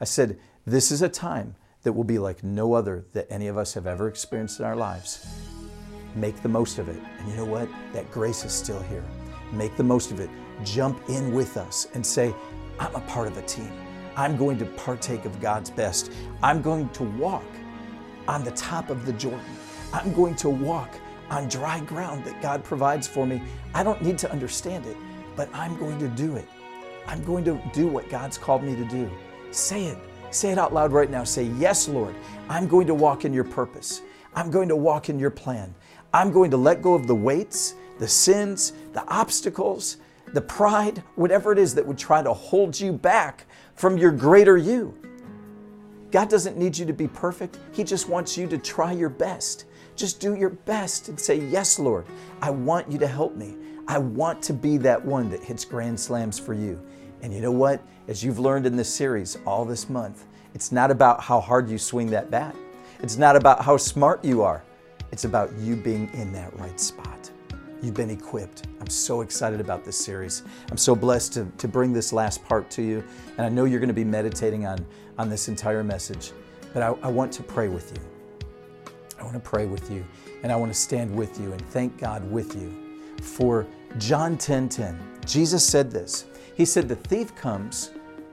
I 0.00 0.04
said 0.04 0.38
this 0.66 0.90
is 0.90 1.02
a 1.02 1.08
time 1.08 1.56
that 1.82 1.92
will 1.92 2.04
be 2.04 2.18
like 2.18 2.44
no 2.44 2.74
other 2.74 3.04
that 3.12 3.26
any 3.30 3.48
of 3.48 3.56
us 3.56 3.74
have 3.74 3.86
ever 3.86 4.08
experienced 4.08 4.60
in 4.60 4.66
our 4.66 4.76
lives. 4.76 5.26
Make 6.14 6.42
the 6.42 6.48
most 6.48 6.78
of 6.78 6.88
it. 6.88 7.00
And 7.18 7.28
you 7.28 7.36
know 7.36 7.44
what? 7.44 7.68
That 7.92 8.10
grace 8.10 8.44
is 8.44 8.52
still 8.52 8.80
here. 8.82 9.04
Make 9.52 9.76
the 9.76 9.84
most 9.84 10.10
of 10.10 10.20
it. 10.20 10.28
Jump 10.64 11.00
in 11.08 11.32
with 11.32 11.56
us 11.56 11.86
and 11.94 12.04
say, 12.04 12.34
I'm 12.78 12.94
a 12.94 13.00
part 13.00 13.28
of 13.28 13.36
a 13.38 13.42
team. 13.42 13.72
I'm 14.16 14.36
going 14.36 14.58
to 14.58 14.66
partake 14.66 15.24
of 15.24 15.40
God's 15.40 15.70
best. 15.70 16.12
I'm 16.42 16.60
going 16.60 16.88
to 16.90 17.04
walk 17.04 17.44
on 18.28 18.44
the 18.44 18.50
top 18.52 18.90
of 18.90 19.06
the 19.06 19.12
Jordan. 19.14 19.40
I'm 19.92 20.12
going 20.12 20.34
to 20.36 20.50
walk 20.50 20.90
on 21.30 21.48
dry 21.48 21.80
ground 21.80 22.24
that 22.24 22.42
God 22.42 22.62
provides 22.64 23.06
for 23.06 23.26
me. 23.26 23.40
I 23.74 23.82
don't 23.82 24.02
need 24.02 24.18
to 24.18 24.30
understand 24.30 24.84
it, 24.86 24.96
but 25.36 25.48
I'm 25.54 25.76
going 25.78 25.98
to 26.00 26.08
do 26.08 26.36
it. 26.36 26.48
I'm 27.06 27.24
going 27.24 27.44
to 27.44 27.60
do 27.72 27.86
what 27.86 28.08
God's 28.10 28.36
called 28.36 28.62
me 28.62 28.76
to 28.76 28.84
do. 28.84 29.10
Say 29.50 29.86
it. 29.86 29.98
Say 30.30 30.50
it 30.50 30.58
out 30.58 30.72
loud 30.72 30.92
right 30.92 31.10
now. 31.10 31.24
Say, 31.24 31.44
Yes, 31.58 31.88
Lord, 31.88 32.14
I'm 32.48 32.68
going 32.68 32.86
to 32.86 32.94
walk 32.94 33.24
in 33.24 33.32
your 33.32 33.44
purpose. 33.44 34.02
I'm 34.34 34.50
going 34.50 34.68
to 34.68 34.76
walk 34.76 35.08
in 35.08 35.18
your 35.18 35.30
plan. 35.30 35.74
I'm 36.12 36.30
going 36.32 36.50
to 36.50 36.56
let 36.56 36.82
go 36.82 36.94
of 36.94 37.06
the 37.06 37.14
weights, 37.14 37.74
the 37.98 38.06
sins, 38.06 38.72
the 38.92 39.06
obstacles, 39.08 39.98
the 40.32 40.40
pride, 40.40 41.02
whatever 41.16 41.52
it 41.52 41.58
is 41.58 41.74
that 41.74 41.86
would 41.86 41.98
try 41.98 42.22
to 42.22 42.32
hold 42.32 42.78
you 42.78 42.92
back 42.92 43.46
from 43.74 43.98
your 43.98 44.12
greater 44.12 44.56
you. 44.56 44.94
God 46.10 46.28
doesn't 46.28 46.56
need 46.56 46.76
you 46.76 46.86
to 46.86 46.92
be 46.92 47.08
perfect, 47.08 47.58
He 47.72 47.84
just 47.84 48.08
wants 48.08 48.36
you 48.36 48.46
to 48.48 48.58
try 48.58 48.92
your 48.92 49.08
best. 49.08 49.64
Just 50.00 50.18
do 50.18 50.34
your 50.34 50.48
best 50.48 51.10
and 51.10 51.20
say, 51.20 51.38
Yes, 51.38 51.78
Lord, 51.78 52.06
I 52.40 52.48
want 52.48 52.90
you 52.90 52.98
to 53.00 53.06
help 53.06 53.36
me. 53.36 53.54
I 53.86 53.98
want 53.98 54.42
to 54.44 54.54
be 54.54 54.78
that 54.78 55.04
one 55.04 55.28
that 55.28 55.44
hits 55.44 55.62
grand 55.62 56.00
slams 56.00 56.38
for 56.38 56.54
you. 56.54 56.80
And 57.20 57.34
you 57.34 57.42
know 57.42 57.52
what? 57.52 57.82
As 58.08 58.24
you've 58.24 58.38
learned 58.38 58.64
in 58.64 58.76
this 58.76 58.88
series 58.88 59.36
all 59.44 59.66
this 59.66 59.90
month, 59.90 60.24
it's 60.54 60.72
not 60.72 60.90
about 60.90 61.20
how 61.20 61.38
hard 61.38 61.68
you 61.68 61.76
swing 61.76 62.06
that 62.12 62.30
bat. 62.30 62.56
It's 63.00 63.18
not 63.18 63.36
about 63.36 63.62
how 63.62 63.76
smart 63.76 64.24
you 64.24 64.40
are. 64.40 64.64
It's 65.12 65.26
about 65.26 65.52
you 65.58 65.76
being 65.76 66.08
in 66.14 66.32
that 66.32 66.58
right 66.58 66.80
spot. 66.80 67.30
You've 67.82 67.92
been 67.92 68.08
equipped. 68.08 68.68
I'm 68.80 68.88
so 68.88 69.20
excited 69.20 69.60
about 69.60 69.84
this 69.84 70.02
series. 70.02 70.44
I'm 70.70 70.78
so 70.78 70.96
blessed 70.96 71.34
to, 71.34 71.44
to 71.58 71.68
bring 71.68 71.92
this 71.92 72.10
last 72.10 72.42
part 72.42 72.70
to 72.70 72.82
you. 72.82 73.04
And 73.36 73.44
I 73.44 73.50
know 73.50 73.66
you're 73.66 73.80
going 73.80 73.88
to 73.88 73.94
be 73.94 74.04
meditating 74.04 74.64
on, 74.64 74.86
on 75.18 75.28
this 75.28 75.48
entire 75.48 75.84
message. 75.84 76.32
But 76.72 76.82
I, 76.82 76.88
I 77.02 77.08
want 77.08 77.32
to 77.34 77.42
pray 77.42 77.68
with 77.68 77.92
you. 77.94 78.19
I 79.20 79.24
want 79.24 79.34
to 79.34 79.40
pray 79.40 79.66
with 79.66 79.90
you. 79.90 80.04
And 80.42 80.50
I 80.50 80.56
want 80.56 80.72
to 80.72 80.78
stand 80.78 81.14
with 81.14 81.38
you 81.40 81.52
and 81.52 81.60
thank 81.68 81.98
God 81.98 82.28
with 82.30 82.56
you 82.56 83.00
for 83.22 83.66
John 83.98 84.38
10 84.38 84.68
10. 84.68 84.98
Jesus 85.26 85.66
said 85.66 85.90
this. 85.90 86.24
He 86.56 86.64
said, 86.64 86.88
The 86.88 86.96
thief 86.96 87.34
comes 87.36 87.90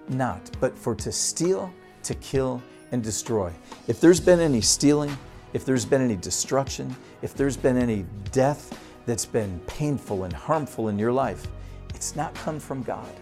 not, 0.08 0.50
but 0.60 0.78
for 0.78 0.96
to 0.96 1.12
steal, 1.12 1.72
to 2.04 2.16
kill, 2.16 2.62
and 2.92 3.04
destroy. 3.04 3.52
If 3.88 4.00
there's 4.00 4.20
been 4.20 4.40
any 4.40 4.62
stealing, 4.62 5.16
if 5.54 5.66
there's 5.66 5.86
been 5.86 6.02
any 6.02 6.16
destruction, 6.16 6.96
if 7.22 7.34
there's 7.34 7.58
been 7.58 7.78
any 7.78 8.06
death 8.32 8.80
that's 9.06 9.26
been 9.26 9.60
painful 9.68 10.24
and 10.24 10.34
harmful 10.34 10.88
in 10.88 10.98
your 10.98 11.12
life, 11.12 11.48
it's 11.94 12.16
not 12.16 12.34
come 12.36 12.60
from 12.60 12.84
God. 12.84 13.14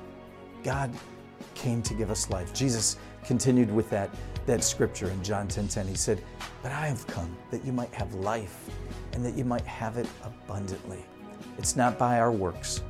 God 0.63 0.91
came 1.55 1.81
to 1.83 1.93
give 1.93 2.11
us 2.11 2.29
life. 2.29 2.53
Jesus 2.53 2.97
continued 3.23 3.71
with 3.71 3.89
that, 3.89 4.09
that 4.45 4.63
scripture 4.63 5.09
in 5.09 5.23
John 5.23 5.47
10 5.47 5.67
10. 5.67 5.87
He 5.87 5.95
said, 5.95 6.21
But 6.61 6.71
I 6.71 6.87
have 6.87 7.05
come 7.07 7.35
that 7.51 7.65
you 7.65 7.71
might 7.71 7.93
have 7.93 8.13
life 8.13 8.69
and 9.13 9.25
that 9.25 9.35
you 9.35 9.45
might 9.45 9.65
have 9.65 9.97
it 9.97 10.07
abundantly. 10.23 11.05
It's 11.57 11.75
not 11.75 11.97
by 11.97 12.19
our 12.19 12.31
works, 12.31 12.83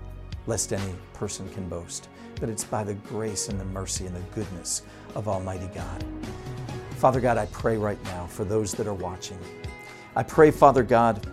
lest 0.48 0.74
any 0.74 0.94
person 1.13 1.48
can 1.50 1.70
boast, 1.70 2.10
but 2.39 2.50
it's 2.50 2.63
by 2.63 2.84
the 2.84 2.96
grace 2.96 3.48
and 3.48 3.60
the 3.60 3.65
mercy 3.65 4.06
and 4.06 4.15
the 4.15 4.22
goodness 4.34 4.82
of 5.15 5.28
Almighty 5.28 5.70
God. 5.74 6.04
Father 6.98 7.20
God, 7.20 7.38
I 7.38 7.46
pray 7.48 7.78
right 7.78 8.02
now 8.06 8.26
for 8.26 8.44
those 8.46 8.74
that 8.74 8.88
are 8.88 8.94
watching. 8.94 9.38
I 10.15 10.24
pray, 10.24 10.50
Father 10.50 10.84
God, 10.84 11.26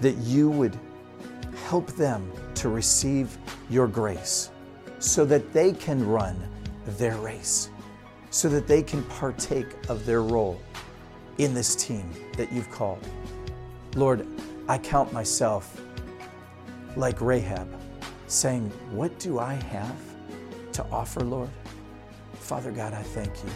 that 0.00 0.16
you 0.18 0.48
would 0.50 0.78
help 1.66 1.88
them 1.92 2.30
to 2.54 2.68
receive 2.68 3.36
your 3.68 3.86
grace 3.86 4.50
so 4.98 5.24
that 5.24 5.52
they 5.52 5.72
can 5.72 6.06
run 6.06 6.36
their 6.86 7.16
race, 7.18 7.70
so 8.30 8.48
that 8.48 8.66
they 8.66 8.82
can 8.82 9.02
partake 9.04 9.66
of 9.88 10.06
their 10.06 10.22
role 10.22 10.60
in 11.38 11.52
this 11.54 11.74
team 11.74 12.08
that 12.36 12.52
you've 12.52 12.70
called. 12.70 13.04
Lord, 13.96 14.26
I 14.68 14.78
count 14.78 15.12
myself 15.12 15.80
like 16.96 17.20
Rahab, 17.20 17.68
saying, 18.28 18.70
What 18.92 19.18
do 19.18 19.38
I 19.38 19.54
have 19.54 19.96
to 20.72 20.86
offer, 20.90 21.20
Lord? 21.20 21.50
Father 22.34 22.70
God, 22.70 22.94
I 22.94 23.02
thank 23.02 23.32
you. 23.44 23.50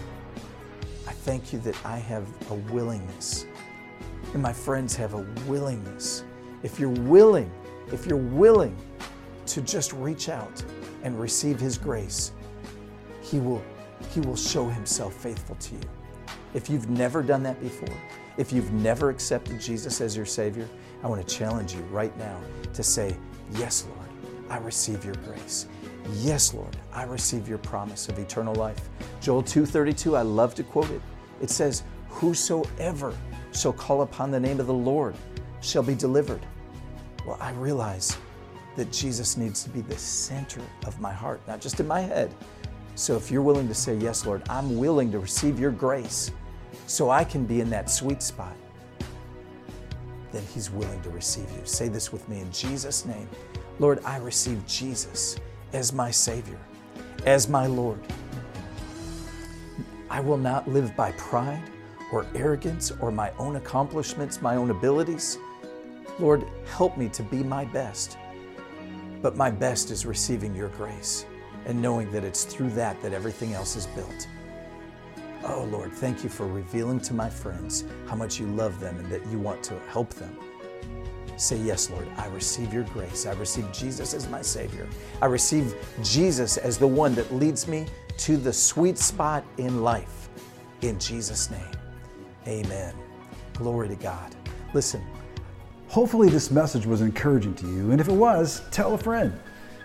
I 1.06 1.12
thank 1.12 1.52
you 1.52 1.58
that 1.60 1.76
I 1.84 1.98
have 1.98 2.26
a 2.50 2.54
willingness, 2.54 3.46
and 4.32 4.42
my 4.42 4.52
friends 4.52 4.96
have 4.96 5.14
a 5.14 5.22
willingness. 5.46 6.24
If 6.62 6.80
you're 6.80 6.88
willing, 6.88 7.50
if 7.92 8.06
you're 8.06 8.16
willing 8.16 8.76
to 9.46 9.60
just 9.60 9.92
reach 9.92 10.28
out 10.28 10.64
and 11.02 11.18
receive 11.20 11.60
His 11.60 11.76
grace, 11.76 12.32
He 13.22 13.38
will, 13.38 13.62
he 14.12 14.20
will 14.20 14.36
show 14.36 14.68
Himself 14.68 15.14
faithful 15.14 15.56
to 15.56 15.74
you. 15.74 15.80
If 16.54 16.70
you've 16.70 16.88
never 16.88 17.22
done 17.22 17.42
that 17.42 17.60
before, 17.60 17.96
if 18.36 18.52
you've 18.52 18.72
never 18.72 19.10
accepted 19.10 19.60
Jesus 19.60 20.00
as 20.00 20.16
your 20.16 20.26
Savior, 20.26 20.68
I 21.02 21.08
want 21.08 21.26
to 21.26 21.34
challenge 21.34 21.74
you 21.74 21.80
right 21.90 22.16
now 22.18 22.40
to 22.72 22.82
say, 22.82 23.16
Yes, 23.52 23.86
Lord, 23.88 24.08
I 24.50 24.58
receive 24.58 25.04
your 25.04 25.14
grace. 25.16 25.66
Yes, 26.14 26.52
Lord, 26.52 26.76
I 26.92 27.04
receive 27.04 27.48
your 27.48 27.58
promise 27.58 28.08
of 28.08 28.18
eternal 28.18 28.54
life. 28.54 28.88
Joel 29.20 29.42
2:32, 29.42 30.16
I 30.16 30.22
love 30.22 30.54
to 30.56 30.62
quote 30.62 30.90
it. 30.90 31.00
It 31.40 31.50
says, 31.50 31.82
"Whosoever 32.08 33.14
shall 33.52 33.72
call 33.72 34.02
upon 34.02 34.30
the 34.30 34.40
name 34.40 34.60
of 34.60 34.66
the 34.66 34.74
Lord 34.74 35.14
shall 35.60 35.82
be 35.82 35.94
delivered." 35.94 36.44
Well, 37.26 37.38
I 37.40 37.52
realize 37.52 38.16
that 38.76 38.92
Jesus 38.92 39.36
needs 39.36 39.62
to 39.64 39.70
be 39.70 39.80
the 39.80 39.96
center 39.96 40.60
of 40.86 41.00
my 41.00 41.12
heart, 41.12 41.40
not 41.46 41.60
just 41.60 41.80
in 41.80 41.86
my 41.86 42.00
head. 42.00 42.34
So 42.96 43.16
if 43.16 43.30
you're 43.30 43.42
willing 43.42 43.68
to 43.68 43.74
say, 43.74 43.96
"Yes, 43.96 44.24
Lord, 44.24 44.42
I'm 44.48 44.78
willing 44.78 45.10
to 45.12 45.18
receive 45.18 45.58
your 45.58 45.72
grace 45.72 46.30
so 46.86 47.10
I 47.10 47.24
can 47.24 47.44
be 47.44 47.60
in 47.60 47.70
that 47.70 47.90
sweet 47.90 48.22
spot," 48.22 48.54
then 50.32 50.42
he's 50.54 50.70
willing 50.70 51.00
to 51.02 51.10
receive 51.10 51.50
you. 51.50 51.64
Say 51.64 51.88
this 51.88 52.12
with 52.12 52.28
me 52.28 52.40
in 52.40 52.50
Jesus 52.52 53.04
name. 53.04 53.28
Lord, 53.80 54.00
I 54.04 54.18
receive 54.18 54.64
Jesus 54.66 55.36
as 55.72 55.92
my 55.92 56.10
Savior, 56.10 56.58
as 57.26 57.48
my 57.48 57.66
Lord. 57.66 58.00
I 60.08 60.20
will 60.20 60.38
not 60.38 60.68
live 60.68 60.94
by 60.96 61.10
pride 61.12 61.70
or 62.12 62.26
arrogance 62.36 62.92
or 63.00 63.10
my 63.10 63.32
own 63.38 63.56
accomplishments, 63.56 64.40
my 64.40 64.54
own 64.54 64.70
abilities. 64.70 65.38
Lord, 66.20 66.44
help 66.66 66.96
me 66.96 67.08
to 67.08 67.24
be 67.24 67.42
my 67.42 67.64
best. 67.64 68.16
But 69.20 69.36
my 69.36 69.50
best 69.50 69.90
is 69.90 70.06
receiving 70.06 70.54
your 70.54 70.68
grace 70.68 71.26
and 71.66 71.80
knowing 71.80 72.10
that 72.12 72.24
it's 72.24 72.44
through 72.44 72.70
that 72.70 73.00
that 73.02 73.12
everything 73.12 73.52
else 73.54 73.76
is 73.76 73.86
built. 73.86 74.28
Oh 75.44 75.64
Lord, 75.70 75.92
thank 75.92 76.22
you 76.22 76.30
for 76.30 76.46
revealing 76.46 77.00
to 77.00 77.14
my 77.14 77.28
friends 77.28 77.84
how 78.06 78.16
much 78.16 78.40
you 78.40 78.46
love 78.46 78.80
them 78.80 78.96
and 78.98 79.10
that 79.10 79.24
you 79.26 79.38
want 79.38 79.62
to 79.64 79.78
help 79.90 80.14
them. 80.14 80.36
Say, 81.36 81.56
Yes, 81.58 81.90
Lord, 81.90 82.08
I 82.16 82.28
receive 82.28 82.72
your 82.72 82.84
grace. 82.84 83.26
I 83.26 83.32
receive 83.32 83.70
Jesus 83.72 84.14
as 84.14 84.28
my 84.28 84.40
Savior. 84.40 84.88
I 85.20 85.26
receive 85.26 85.74
Jesus 86.02 86.56
as 86.56 86.78
the 86.78 86.86
one 86.86 87.14
that 87.16 87.32
leads 87.34 87.66
me 87.66 87.86
to 88.18 88.36
the 88.36 88.52
sweet 88.52 88.98
spot 88.98 89.44
in 89.58 89.82
life. 89.82 90.28
In 90.82 90.98
Jesus' 90.98 91.50
name, 91.50 91.60
amen. 92.46 92.94
Glory 93.54 93.88
to 93.88 93.96
God. 93.96 94.34
Listen. 94.72 95.04
Hopefully, 95.88 96.28
this 96.28 96.50
message 96.50 96.86
was 96.86 97.02
encouraging 97.02 97.54
to 97.54 97.66
you, 97.68 97.92
and 97.92 98.00
if 98.00 98.08
it 98.08 98.14
was, 98.14 98.62
tell 98.72 98.94
a 98.94 98.98
friend. 98.98 99.32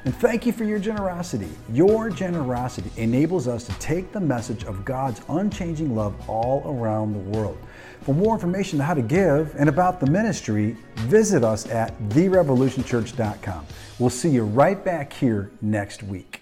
And 0.06 0.16
thank 0.16 0.46
you 0.46 0.54
for 0.54 0.64
your 0.64 0.80
generosity. 0.80 1.50
Your 1.72 2.10
generosity 2.10 2.92
enables 2.96 3.48
us 3.48 3.66
to 3.66 3.74
take 3.80 4.12
the 4.12 4.20
message 4.20 4.64
of 4.64 4.86
God's 4.86 5.22
unchanging 5.28 5.96
love 5.96 6.16
all 6.30 6.64
around 6.66 7.14
the 7.14 7.38
world. 7.38 7.58
For 8.02 8.16
more 8.16 8.34
information 8.34 8.80
on 8.80 8.88
how 8.88 8.94
to 8.94 9.02
give 9.02 9.54
and 9.58 9.68
about 9.68 10.00
the 10.00 10.08
ministry, 10.08 10.78
visit 10.96 11.44
us 11.44 11.68
at 11.70 11.98
therevolutionchurch.com. 12.10 13.66
We'll 14.00 14.10
see 14.10 14.30
you 14.30 14.46
right 14.46 14.84
back 14.84 15.12
here 15.12 15.52
next 15.62 16.02
week. 16.04 16.39